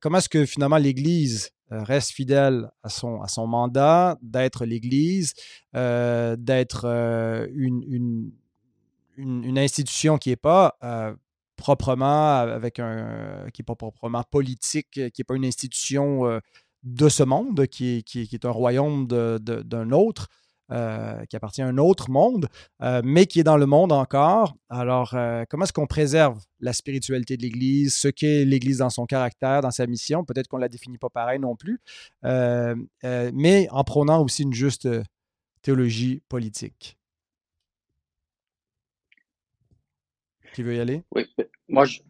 [0.00, 5.34] comment est-ce que finalement l'Église reste fidèle à son, à son mandat d'être l'Église,
[5.74, 6.86] d'être
[7.54, 8.32] une, une,
[9.58, 10.76] institution qui n'est pas
[11.56, 16.40] proprement avec un qui est pas proprement politique, qui n'est pas une institution
[16.82, 20.28] de ce monde, qui, qui, est un royaume d'un autre,
[20.72, 22.46] euh, qui appartient à un autre monde,
[22.80, 24.54] euh, mais qui est dans le monde encore.
[24.68, 29.04] Alors, euh, comment est-ce qu'on préserve la spiritualité de l'Église, ce qu'est l'Église dans son
[29.04, 30.24] caractère, dans sa mission?
[30.24, 31.80] Peut-être qu'on ne la définit pas pareil non plus,
[32.22, 34.88] mais en prônant aussi une juste
[35.62, 36.99] théologie politique.
[40.54, 41.02] Qui veut y aller?
[41.14, 41.26] Oui,
[41.68, 42.00] moi, je,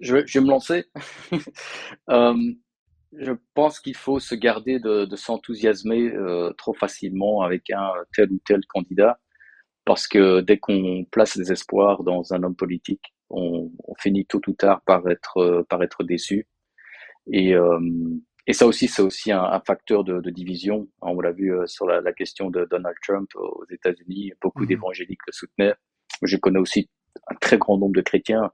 [0.00, 0.84] je, vais, je vais me lancer.
[3.12, 8.30] Je pense qu'il faut se garder de, de s'enthousiasmer euh, trop facilement avec un tel
[8.30, 9.18] ou tel candidat,
[9.86, 14.42] parce que dès qu'on place des espoirs dans un homme politique, on, on finit tôt
[14.46, 16.46] ou tard par être euh, par être déçu.
[17.32, 17.80] Et, euh,
[18.46, 20.88] et ça aussi, c'est aussi un, un, facteur de, de division.
[21.02, 24.66] On l'a vu euh, sur la, la, question de Donald Trump aux États-Unis, beaucoup mmh
[24.66, 25.74] d'évangéliques le soutenaient.
[26.22, 26.90] Je connais aussi
[27.30, 28.50] un très grand nombre de chrétiens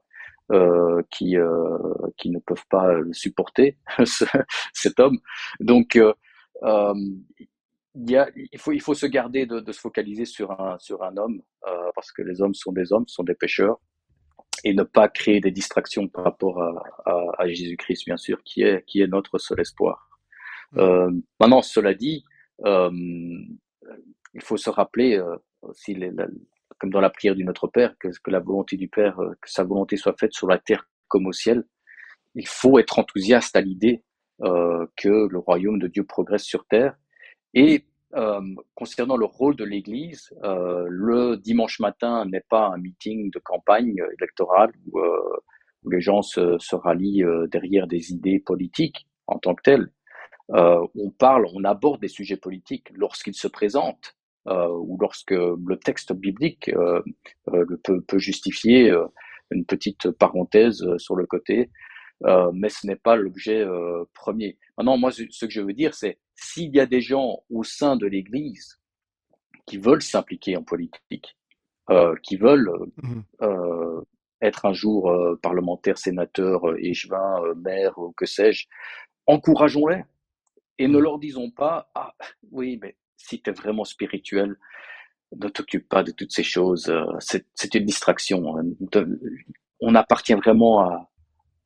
[0.51, 1.77] euh, qui euh,
[2.17, 3.79] qui ne peuvent pas supporter
[4.73, 5.17] cet homme.
[5.59, 6.13] Donc euh,
[6.61, 6.93] euh,
[7.95, 10.77] il, y a, il faut il faut se garder de, de se focaliser sur un
[10.77, 11.41] sur un homme
[11.95, 13.79] parce que les hommes sont des hommes, sont des pêcheurs
[14.63, 18.61] et ne pas créer des distractions par rapport à, à, à Jésus-Christ bien sûr qui
[18.61, 20.09] est qui est notre seul espoir.
[20.73, 21.21] Mmh.
[21.39, 22.23] maintenant cela dit
[22.63, 25.19] il faut se rappeler
[25.63, 26.11] aussi les,
[26.79, 29.63] comme dans la prière du Notre Père, que, la volonté du Père, euh, que sa
[29.63, 31.63] volonté soit faite sur la terre comme au ciel.
[32.35, 34.03] Il faut être enthousiaste à l'idée
[34.43, 36.95] euh, que le royaume de Dieu progresse sur terre.
[37.53, 38.41] Et euh,
[38.75, 44.01] concernant le rôle de l'Église, euh, le dimanche matin n'est pas un meeting de campagne
[44.19, 45.37] électorale où, euh,
[45.83, 49.89] où les gens se, se rallient euh, derrière des idées politiques en tant que telles.
[50.49, 54.14] on parle, on aborde des sujets politiques lorsqu'ils se présentent,
[54.47, 57.01] ou lorsque le texte biblique euh,
[57.49, 58.93] euh, peut, peut, justifier
[59.51, 61.69] une petite parenthèse sur le côté.
[62.25, 64.57] euh, mais ce n'est pas l'objet euh, premier.
[64.77, 67.95] Maintenant, moi, ce que je veux dire, c'est s'il y a des gens au sein
[67.97, 68.79] de l'Église
[69.65, 71.37] qui veulent s'impliquer en politique,
[71.89, 72.71] euh, qui veulent
[73.01, 74.01] mmh euh,
[74.41, 78.67] être un jour euh, parlementaire, sénateur, euh, échevin, maire, ou que sais-je,
[79.27, 80.03] encourageons-les
[80.77, 81.01] et ne mmh.
[81.01, 82.13] leur disons pas ah
[82.51, 84.55] oui mais si tu es vraiment spirituel
[85.35, 88.63] ne t'occupe pas de toutes ces choses c'est une distraction hein.
[89.81, 91.09] on appartient vraiment à,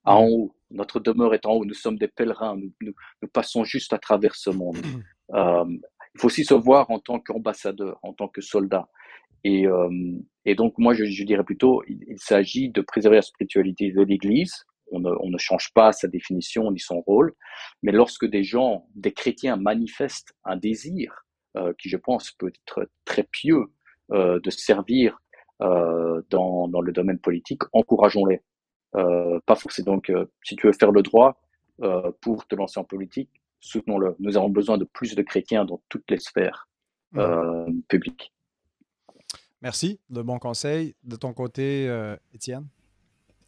[0.05, 0.55] à en haut.
[0.71, 1.65] Notre demeure est en haut.
[1.65, 2.57] Nous sommes des pèlerins.
[2.57, 4.77] Nous, nous, passons juste à travers ce monde.
[5.35, 5.63] Euh,
[6.15, 8.89] il faut aussi se voir en tant qu'ambassadeur en tant que soldat.
[9.43, 9.87] Et, euh,
[10.43, 14.01] et donc, moi, je, je dirais plutôt, il, il s'agit de préserver la spiritualité de
[14.01, 14.65] l'Église.
[14.91, 17.35] On ne, on ne, change pas sa définition ni son rôle,
[17.83, 21.28] mais lorsque des gens, des chrétiens manifestent un désir, euh,
[21.77, 23.65] qui je pense peut être très pieux,
[24.11, 25.19] euh, de servir
[25.61, 28.41] euh, dans, dans, le domaine politique, encourageons-les.
[28.95, 31.39] Euh, pas forcément donc, euh, si tu veux faire le droit
[32.21, 33.29] pour te lancer en politique,
[33.59, 34.15] soutenons-le.
[34.19, 36.67] Nous avons besoin de plus de chrétiens dans toutes les sphères
[37.87, 38.33] publiques.
[39.61, 40.95] Merci, de bons conseils.
[41.03, 42.67] De ton côté, euh, Étienne?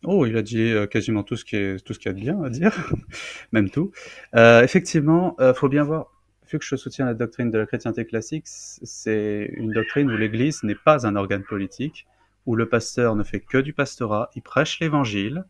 [0.04, 2.14] Oh, il a dit euh, quasiment tout ce qui est tout ce qu'il y a
[2.14, 2.94] de bien à dire,
[3.52, 3.92] même tout.
[4.36, 6.21] Euh, effectivement, il faut bien voir.
[6.60, 10.76] Que je soutiens la doctrine de la chrétienté classique, c'est une doctrine où l'Église n'est
[10.76, 12.06] pas un organe politique,
[12.46, 15.46] où le pasteur ne fait que du pastorat, il prêche l'Évangile,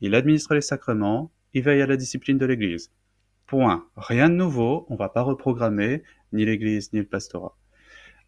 [0.00, 2.90] il administre les sacrements, il veille à la discipline de l'Église.
[3.46, 3.86] Point.
[3.96, 4.86] Rien de nouveau.
[4.88, 6.02] On va pas reprogrammer
[6.32, 7.56] ni l'Église ni le pastorat.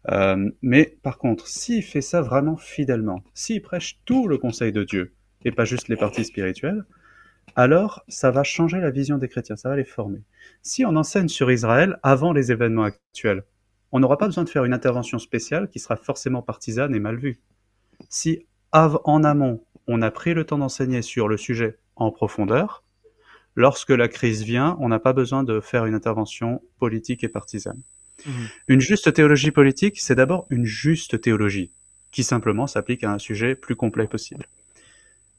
[0.09, 4.83] Euh, mais par contre, s'il fait ça vraiment fidèlement, s'il prêche tout le conseil de
[4.83, 5.13] Dieu,
[5.43, 6.85] et pas juste les parties spirituelles,
[7.59, 10.21] alors ça va changer la vision des chrétiens, ça va les former.
[10.61, 13.43] Si on enseigne sur Israël avant les événements actuels,
[13.91, 17.17] on n'aura pas besoin de faire une intervention spéciale qui sera forcément partisane et mal
[17.17, 17.41] vue.
[18.07, 22.85] Si en amont, on a pris le temps d'enseigner sur le sujet en profondeur,
[23.55, 27.81] lorsque la crise vient, on n'a pas besoin de faire une intervention politique et partisane.
[28.25, 28.47] Mhm.
[28.69, 31.73] Une juste théologie politique, c'est d'abord une juste théologie,
[32.11, 34.45] qui simplement s'applique à un sujet plus complet possible.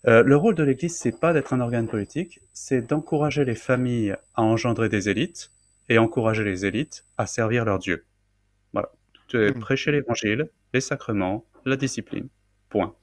[0.06, 4.16] Euh, le rôle de l'Église, c'est pas d'être un organe politique, c'est d'encourager les familles
[4.34, 5.50] à engendrer des élites
[5.88, 8.04] et encourager les élites à servir leur Dieu.
[8.72, 8.90] Voilà.
[9.34, 9.60] Mhm.
[9.60, 12.28] Prêcher l'Évangile, les sacrements, la discipline.
[12.70, 12.94] Point.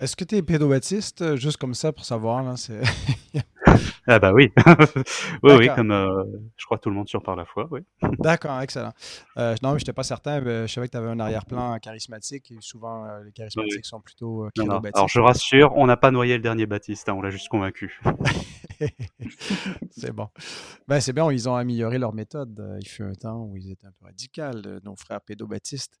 [0.00, 2.54] Est-ce que tu es pédobaptiste, juste comme ça pour savoir là,
[4.08, 4.52] Ah bah oui,
[5.42, 6.24] oui, oui, comme euh,
[6.56, 7.80] je crois tout le monde surparle à la fois, oui.
[8.18, 8.92] D'accord, excellent.
[9.36, 10.40] Euh, non, mais je n'étais pas certain.
[10.40, 14.44] je savais que tu avais un arrière-plan charismatique et souvent euh, les charismatiques sont plutôt
[14.44, 14.50] euh,
[14.94, 18.00] Alors je rassure, on n'a pas noyé le dernier Baptiste, hein, on l'a juste convaincu.
[19.90, 20.28] c'est bon.
[20.86, 22.78] Ben, c'est bien, ils ont amélioré leur méthode.
[22.80, 25.98] Il fut un temps où ils étaient un peu radicaux, nos frères pédobaptistes.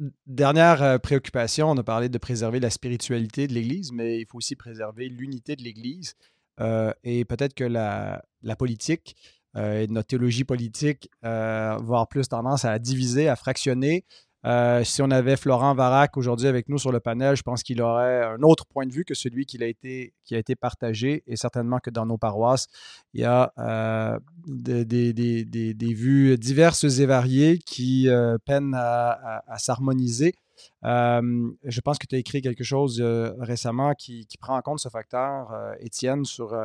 [0.00, 4.26] Euh, Dernière euh, préoccupation, on a parlé de préserver la spiritualité de l'Église, mais il
[4.26, 6.14] faut aussi préserver l'unité de l'Église.
[6.60, 8.22] Euh, et peut-être que la,
[8.58, 9.16] politique
[9.56, 14.04] euh, et notre théologie politique avoir plus tendance à diviser, à fractionner,
[14.44, 17.80] euh, si on avait Florent Varac aujourd'hui avec nous sur le panel, je pense qu'il
[17.80, 21.22] aurait un autre point de vue que celui qui a été, qui a été partagé.
[21.26, 22.66] Et certainement que dans nos paroisses,
[23.14, 30.34] il y a euh, des, vues diverses et variées qui euh, peinent à, s'harmoniser.
[30.82, 33.00] je pense que tu as écrit quelque chose
[33.38, 36.56] récemment qui, prend en compte ce facteur, Étienne, sur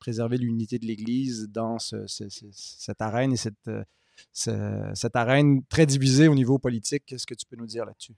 [0.00, 3.70] préserver l'unité de l'Église dans ce, cette arène et cette
[4.32, 7.04] cette arène très divisée au niveau politique.
[7.06, 8.14] Qu'est-ce que tu peux nous dire là-dessus?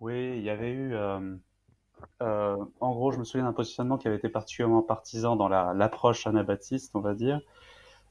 [0.00, 0.94] Oui, il y avait eu.
[0.94, 1.36] Euh,
[2.22, 6.26] euh, en gros, je me souviens d'un positionnement qui avait été particulièrement partisan dans l'approche
[6.26, 7.40] anabaptiste, on va dire,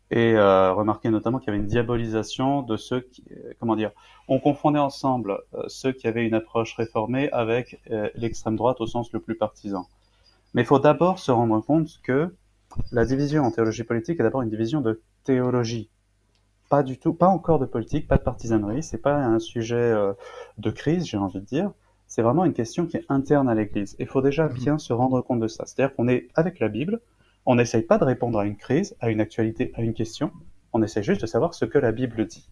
[0.10, 3.24] et euh, notamment qu'il y avait une diabolisation de ceux qui,
[3.60, 3.92] comment dire,
[4.28, 7.80] on confondait ensemble ceux qui avaient une approche réformée avec
[8.16, 9.88] l'extrême droite au sens le plus partisan.
[10.56, 12.36] Mais il faut d'abord se rendre compte que
[12.92, 15.90] la division en théologie politique est d'abord une division de théologie.
[16.70, 20.14] Pas du tout, pas encore de politique, pas de partisanerie, c'est pas un sujet euh,
[20.58, 21.72] de crise, j'ai envie de dire.
[22.08, 23.96] C'est vraiment une question qui est interne à l'Église.
[24.00, 24.54] Il faut déjà mhm.
[24.54, 25.66] bien se rendre compte de ça.
[25.66, 27.02] C'est-à-dire qu'on est avec la Bible,
[27.46, 30.32] on n'essaye pas de répondre à une crise, à une actualité, à une question.
[30.74, 32.50] On essaie juste de savoir ce que la Bible dit.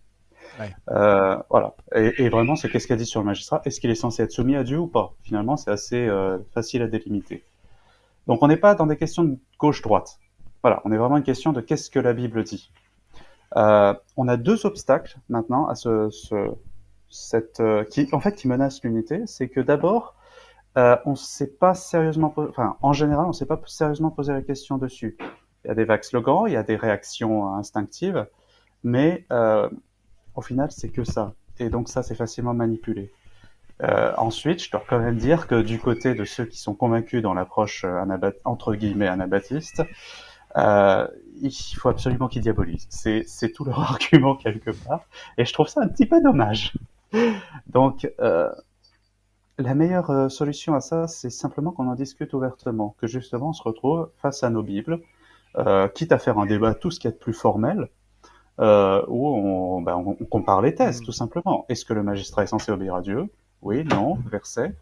[0.92, 1.76] Euh, voilà.
[1.96, 3.62] Et, vraiment, c'est qu'est-ce qu'elle dit sur le magistrat?
[3.66, 5.14] Est-ce qu'il est censé être soumis à Dieu ou pas?
[5.24, 7.44] Finalement, c'est assez euh, facile à délimiter.
[8.28, 10.20] Donc, on n'est pas dans des questions de gauche-droite.
[10.62, 12.72] Voilà, on est vraiment une question de qu'est-ce que la Bible dit.
[13.56, 16.10] Euh, on a deux obstacles maintenant à ce,
[17.14, 19.22] cette, euh, qui, en fait, qui menacent l'unité.
[19.28, 20.16] C'est que d'abord,
[20.78, 24.78] euh, on s'est pas sérieusement, enfin, en général, on s'est pas sérieusement posé la question
[24.78, 25.16] dessus.
[25.64, 28.28] Il y a des vagues slogans, il y a des réactions instinctives,
[28.84, 29.70] mais euh,
[30.36, 31.34] au final, c'est que ça.
[31.60, 33.14] Et donc ça, c'est facilement manipulé.
[34.18, 37.34] ensuite, je dois quand même dire que du côté de ceux qui sont convaincus dans
[37.34, 37.86] l'approche
[38.44, 39.84] entre guillemets anabaptiste,
[40.58, 41.08] euh,
[41.42, 42.88] il faut absolument qu'ils diabolisent.
[42.90, 45.02] C'est tout leur argument quelque part,
[45.38, 46.74] et je trouve ça un petit peu dommage.
[47.68, 48.50] Donc, euh,
[49.60, 53.54] la meilleure euh, solution à ça, c'est simplement qu'on en discute ouvertement, que justement on
[53.54, 55.00] se retrouve face à nos Bibles,
[55.58, 57.90] euh, quitte à faire un débat tout ce qui est de plus formel,
[58.60, 61.06] euh, où on, ben, on, compare les thèses, mm.
[61.06, 61.66] tout simplement.
[61.70, 63.30] Est-ce que le magistrat est censé obéir à Dieu?
[63.62, 64.76] Oui, non, verset,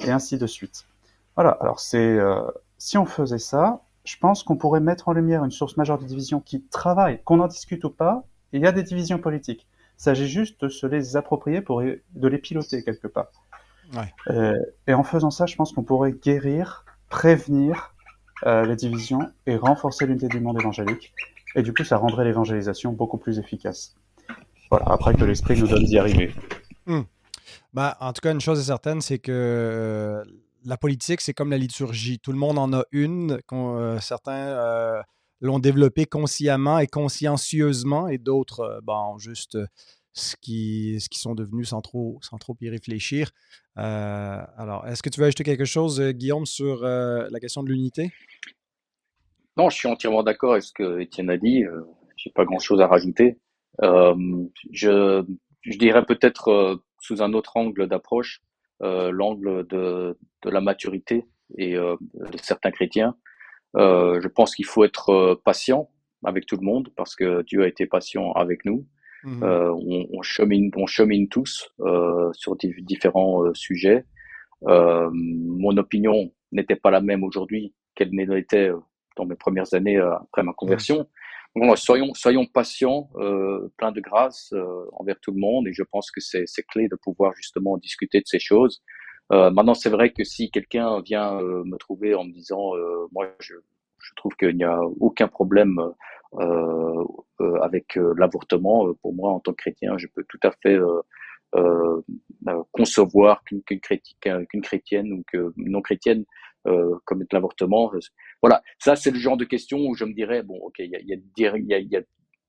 [0.00, 0.86] et ainsi de suite.
[1.34, 2.18] Voilà, alors c'est...
[2.18, 2.40] Euh,
[2.78, 6.04] si on faisait ça, je pense qu'on pourrait mettre en lumière une source majeure de
[6.04, 9.66] division qui travaille, qu'on en discute ou pas, il y a des divisions politiques.
[9.98, 13.28] Il s'agit juste de se les approprier pour de les piloter quelque part.
[14.30, 14.54] Euh,
[14.86, 17.94] et en faisant ça, je pense qu'on pourrait guérir, prévenir
[18.44, 21.12] euh, les divisions et renforcer l'unité du monde évangélique.
[21.54, 23.96] Et du coup, ça rendrait l'évangélisation beaucoup plus efficace.
[24.70, 26.34] Voilà, après que l'esprit nous donne d'y arriver.
[26.86, 27.02] Hmm.
[27.72, 30.24] Bah, en tout cas, une chose est certaine, c'est que euh,
[30.66, 32.18] la politique, c'est comme la liturgie.
[32.18, 33.38] Tout le monde en a une.
[33.52, 35.00] Euh, certains euh,
[35.40, 39.58] l'ont développée consciemment et consciencieusement, et d'autres, euh, bon, juste
[40.12, 42.20] ce qui, ce qui sont devenus sans trop,
[42.60, 43.30] y réfléchir.
[43.76, 48.12] alors, est-ce que tu veux ajouter quelque chose, Guillaume, sur la question de l'unité?
[49.58, 51.64] Non, je suis entièrement d'accord avec ce que Étienne a dit.
[52.16, 53.38] Je n'ai pas grand-chose à rajouter.
[53.82, 55.22] je,
[55.78, 58.45] dirais peut-être sous un autre angle d'approche, euh,
[58.80, 63.16] l'angle de, de, la maturité et euh, de certains chrétiens.
[63.76, 65.90] Euh, je pense qu'il faut être patient
[66.24, 68.86] avec tout le monde parce que Dieu a été patient avec nous.
[69.24, 69.42] Mmh.
[69.42, 71.68] On, on, chemine, on chemine tous
[72.32, 74.04] sur différents sujets.
[74.62, 78.70] mon opinion n'était pas la même aujourd'hui qu'elle n'était
[79.16, 81.08] dans mes premières années après ma conversion
[81.76, 86.10] soyons, soyons patients, euh, plein de grâce euh, envers tout le monde, et je pense
[86.10, 88.82] que c'est clé de pouvoir justement discuter de ces choses.
[89.32, 93.06] Euh, maintenant, c'est vrai que si quelqu'un vient euh, me trouver en me disant, euh,
[93.12, 93.54] moi, je,
[93.98, 95.80] je trouve qu'il n'y a aucun problème
[97.62, 100.78] avec l'avortement, pour moi, en tant que chrétien, je peux tout à fait
[102.72, 106.24] concevoir qu'une qu'une chrétienne ou que non chrétienne
[106.66, 107.92] euh, comme l'avortement.
[108.42, 110.96] Voilà, ça c'est le genre de question où je me dirais bon, ok, il y
[110.96, 112.00] a, y, a, y, a, y, a,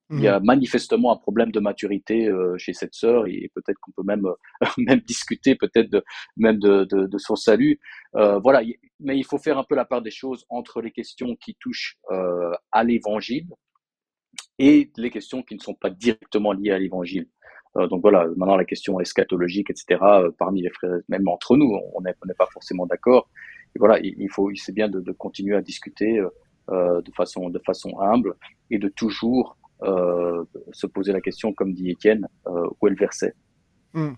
[0.10, 4.04] y a manifestement un problème de maturité euh, chez cette sœur et peut-être qu'on peut
[4.06, 4.28] même
[4.78, 6.04] même discuter peut-être de,
[6.36, 7.80] même de, de, de, son salut.
[8.16, 8.62] Euh, voilà,
[9.00, 11.98] mais il faut faire un peu la part des choses entre les questions qui touchent
[12.12, 13.48] euh, à l'Évangile
[14.60, 17.28] et les questions qui ne sont pas directement liées à l'Évangile.
[17.78, 20.00] Euh, donc voilà, maintenant la question eschatologique, etc.
[20.02, 23.30] Euh, parmi les frères, même entre nous, on n'est pas forcément d'accord
[23.78, 26.30] voilà, il, faut, c'est bien de, continuer à discuter euh,
[26.70, 28.36] euh, de façon, de façon humble
[28.70, 33.34] et de toujours euh, se poser la question, comme dit Étienne, où est le verset?
[33.94, 34.14] Hmm.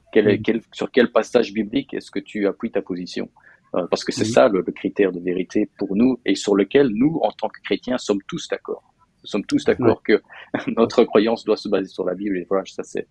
[0.71, 3.29] Sur quel passage biblique est-ce que tu appuies ta position?
[3.71, 7.31] Parce que c'est ça le, critère de vérité pour nous et sur lequel nous, en
[7.31, 8.83] tant que chrétiens, sommes tous d'accord.
[9.21, 10.23] Nous sommes tous d'accord que
[10.75, 13.07] notre croyance doit se baser sur la Bible et voilà, ça c'est,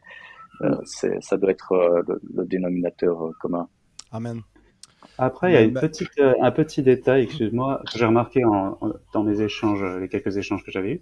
[1.20, 2.02] ça doit être
[2.34, 3.68] le dénominateur commun.
[4.10, 4.42] Amen.
[5.18, 8.44] Après, il y a une bah petite, euh, un petit détail, excuse-moi, que j'ai remarqué
[8.44, 8.78] en,
[9.12, 11.00] dans mes échanges, les quelques échanges que j'avais eus,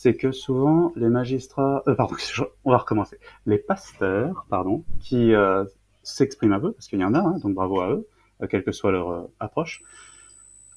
[0.00, 2.16] c'est que souvent les magistrats, euh, pardon,
[2.64, 5.66] on va recommencer, les pasteurs, pardon, qui euh,
[6.02, 8.08] s'expriment un peu, parce qu'il y en a, hein, donc bravo à eux,
[8.42, 9.82] euh, quelle que soit leur approche.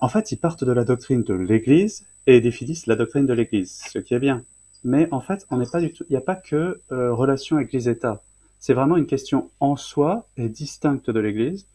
[0.02, 3.82] En fait, ils partent de la doctrine de l'Église et définissent la doctrine de l'Église,
[3.88, 4.44] ce qui est bien.
[4.84, 8.22] Mais en fait, on n'est pas du tout, il n'y a pas que relation Église-État.
[8.60, 11.66] C'est vraiment une question en soi et distincte de l'Église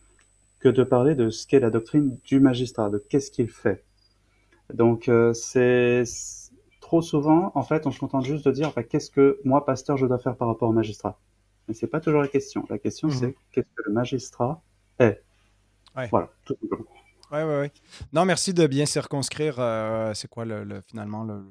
[0.60, 3.84] que de parler de ce qu'est la doctrine du magistrat, de qu'est-ce qu'il fait.
[4.72, 6.04] Donc euh, c'est
[6.80, 9.96] trop souvent, en fait, on se contente juste de dire bah, qu'est-ce que moi, pasteur,
[9.96, 11.18] je dois faire par rapport au magistrat.
[11.66, 12.64] Mais c'est pas toujours la question.
[12.70, 13.34] La question, c'est mhm.
[13.52, 14.62] qu'est-ce que le magistrat
[14.98, 15.22] est.
[16.10, 16.84] Voilà, tout simplement.
[17.30, 17.68] Oui, oui, oui.
[18.12, 19.56] Non, merci de bien circonscrire.
[19.58, 21.42] Euh, c'est quoi le, finalement le,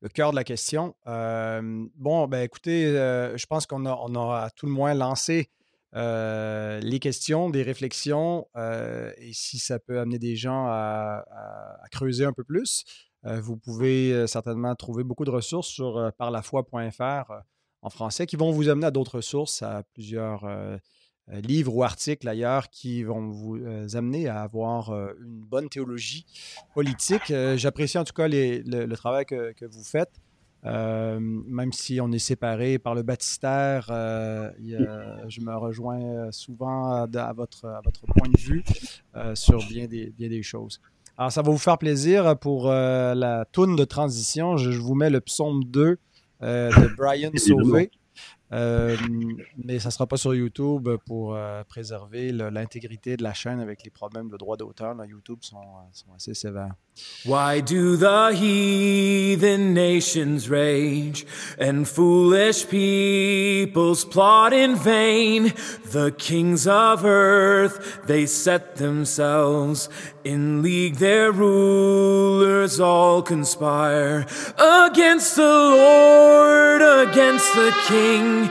[0.00, 0.94] le, cœur de la question?
[1.06, 5.50] Euh, bon, ben écoutez, je pense qu'on a, on a à tout le moins lancé
[5.94, 11.24] euh, les questions, des réflexions, euh, et si ça peut amener des gens à,
[11.90, 12.84] creuser un peu plus,
[13.26, 17.32] euh, vous pouvez certainement trouver beaucoup de ressources sur parlafoi.fr
[17.82, 20.46] en français qui vont vous amener à d'autres sources, à plusieurs
[21.28, 23.58] livres ou articles ailleurs qui vont vous
[23.94, 26.24] amener à avoir une bonne théologie
[26.74, 27.32] politique.
[27.56, 30.12] J'apprécie en tout cas le, travail que vous faites.
[30.64, 34.50] Euh, même si on est séparés par le baptistère, euh,
[35.28, 38.62] je me rejoins souvent à, votre, à votre point de vue
[39.16, 40.80] euh, sur bien des, bien des choses.
[41.18, 44.56] Alors, ça va vous faire plaisir pour la toune de transition.
[44.56, 45.98] Je, vous mets le psaume 2
[46.40, 47.90] de Brian Sauvé.
[48.52, 48.96] Euh,
[49.64, 53.82] mais ça ne sera pas sur YouTube pour euh, préserver l'intégrité de la chaîne avec
[53.84, 54.94] les problèmes de droit d'auteur.
[55.08, 56.74] YouTube sont, euh, sont, assez sévères.
[57.24, 61.24] Why do the heathen nations rage
[61.58, 65.52] and foolish peoples plot in vain?
[65.90, 69.88] The kings of earth, they set themselves
[70.24, 74.26] in league, their rulers all conspire
[74.58, 78.41] against the Lord, against the King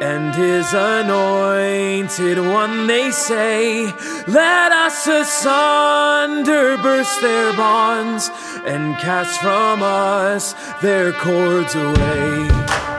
[0.00, 3.86] and his anointed one, they say,
[4.26, 8.30] Let us asunder burst their bonds
[8.64, 12.44] and cast from us their cords away.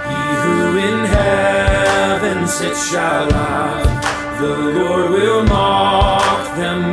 [0.09, 6.18] He who in heaven sits shall laugh, the Lord will mock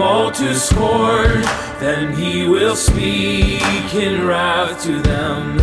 [0.07, 1.43] all to scorn.
[1.81, 5.59] Then he will speak in wrath to them.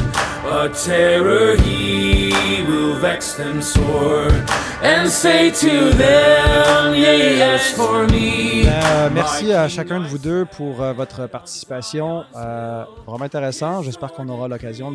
[0.46, 4.28] A terror he will vex them sore
[4.82, 8.66] and say to them, yes for me.
[8.68, 12.26] Euh, merci à chacun de vous deux pour euh, votre participation.
[12.36, 13.82] Euh, vraiment intéressant.
[13.82, 14.92] J'espère qu'on aura l'occasion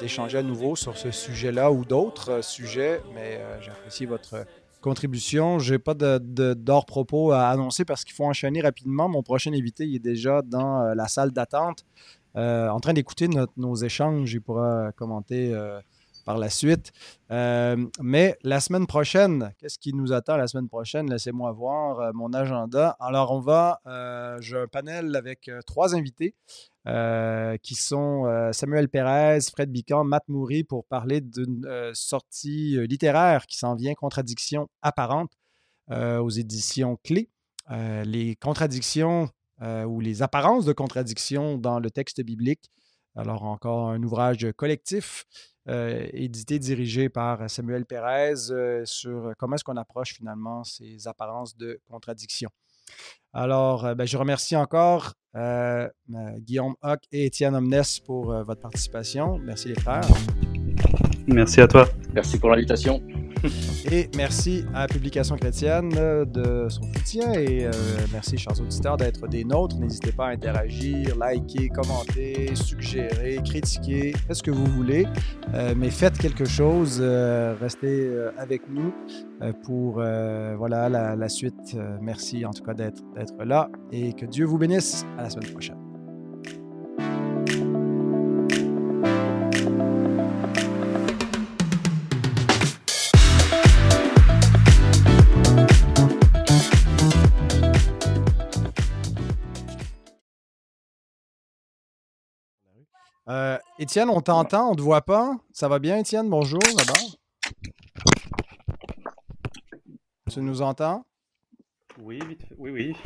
[0.00, 4.36] d'échanger à nouveau sur ce sujet-là ou d'autres euh, sujets, mais euh, j'apprécie votre
[4.80, 5.58] contribution.
[5.58, 9.08] Je n'ai pas d'hors-propos à annoncer parce qu'il faut enchaîner rapidement.
[9.08, 11.84] Mon prochain invité il est déjà dans euh, la salle d'attente
[12.36, 14.32] euh, en train d'écouter nos échanges.
[14.32, 15.80] Il pourra commenter euh,
[16.24, 16.92] par la suite.
[17.30, 21.08] mais la semaine prochaine, qu'est-ce qui nous attend la semaine prochaine?
[21.10, 22.96] Laissez-moi voir mon agenda.
[23.00, 23.80] Alors, on va,
[24.40, 26.34] j'ai un panel avec trois invités.
[26.88, 32.78] Euh, qui sont euh, Samuel Pérez, Fred Bican, Matt Moury pour parler d'une euh, sortie
[32.86, 35.32] littéraire qui s'en vient, Contradiction apparente,
[35.90, 37.30] aux éditions Clés.
[37.70, 39.30] les contradictions
[39.62, 42.70] ou les apparences de contradictions dans le texte biblique.
[43.16, 45.24] Alors encore un ouvrage collectif
[45.66, 48.34] édité, dirigé par Samuel Pérez
[48.84, 52.50] sur comment est-ce qu'on approche finalement ces apparences de contradiction.
[53.32, 55.88] Alors, euh, ben, je remercie encore euh,
[56.38, 59.38] Guillaume Hoc et Étienne Omnes pour euh, votre participation.
[59.38, 60.06] Merci les frères.
[61.26, 61.86] Merci à toi.
[62.14, 63.02] Merci pour l'invitation.
[63.90, 67.68] Et merci à Publication Chrétienne de son soutien et
[68.12, 69.76] merci, chers auditeurs, d'être des nôtres.
[69.78, 75.06] N'hésitez pas à interagir, liker, commenter, suggérer, critiquer, faites ce que vous voulez,
[75.76, 78.92] mais faites quelque chose, restez avec nous
[79.64, 81.76] pour voilà, la, la suite.
[82.00, 83.02] merci en tout cas d'être
[83.44, 85.04] là et que Dieu vous bénisse.
[85.16, 85.87] À la semaine prochaine.
[103.28, 105.36] Euh, Étienne, on t'entend, on ne te voit pas.
[105.52, 106.30] Ça va bien, Étienne?
[106.30, 107.18] Bonjour, d'abord.
[110.30, 111.04] Tu nous entends?
[112.00, 112.54] Oui, vite fait.
[112.56, 112.96] Oui, oui.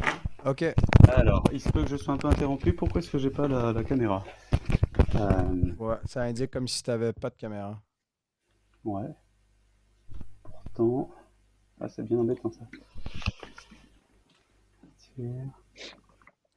[0.44, 0.64] Ok.
[1.08, 2.72] Alors, il se peut que je sois un peu interrompu.
[2.72, 4.24] Pourquoi est-ce que j'ai pas la, caméra?
[5.16, 7.82] Euh, Ouais, ça indique comme si tu n'avais pas de caméra.
[8.84, 9.10] Ouais.
[10.44, 11.10] Pourtant.
[11.80, 12.60] Ah, c'est bien embêtant ça.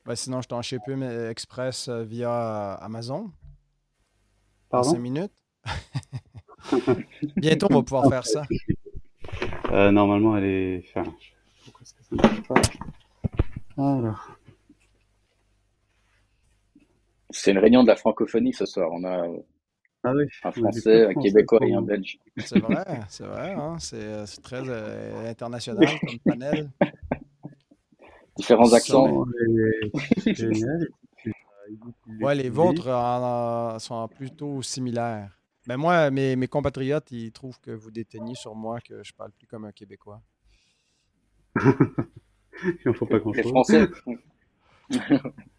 [0.05, 3.31] Ouais, sinon, je t'en plus, mais express euh, via Amazon.
[4.69, 5.31] Pardon 5 minutes.
[7.37, 8.43] Bientôt, on va pouvoir faire ça.
[9.71, 10.83] Euh, normalement, elle est.
[10.89, 11.03] Enfin,
[17.29, 18.89] c'est une réunion de la francophonie ce soir.
[18.91, 19.27] On a
[20.03, 20.13] ah
[20.43, 22.19] un Français, un Québécois et un Belge.
[22.37, 23.53] C'est vrai, c'est vrai.
[23.53, 23.77] Hein?
[23.79, 26.69] C'est très euh, international comme panel.
[28.37, 29.25] Différents accents.
[32.21, 32.89] Ouais, les vôtres
[33.79, 35.39] sont plutôt similaires.
[35.67, 39.31] Mais moi, mes, mes compatriotes, ils trouvent que vous déteignez sur moi que je parle
[39.31, 40.21] plus comme un Québécois.
[42.63, 43.43] Il n'en faut pas grand-chose.
[43.43, 43.89] Les Français.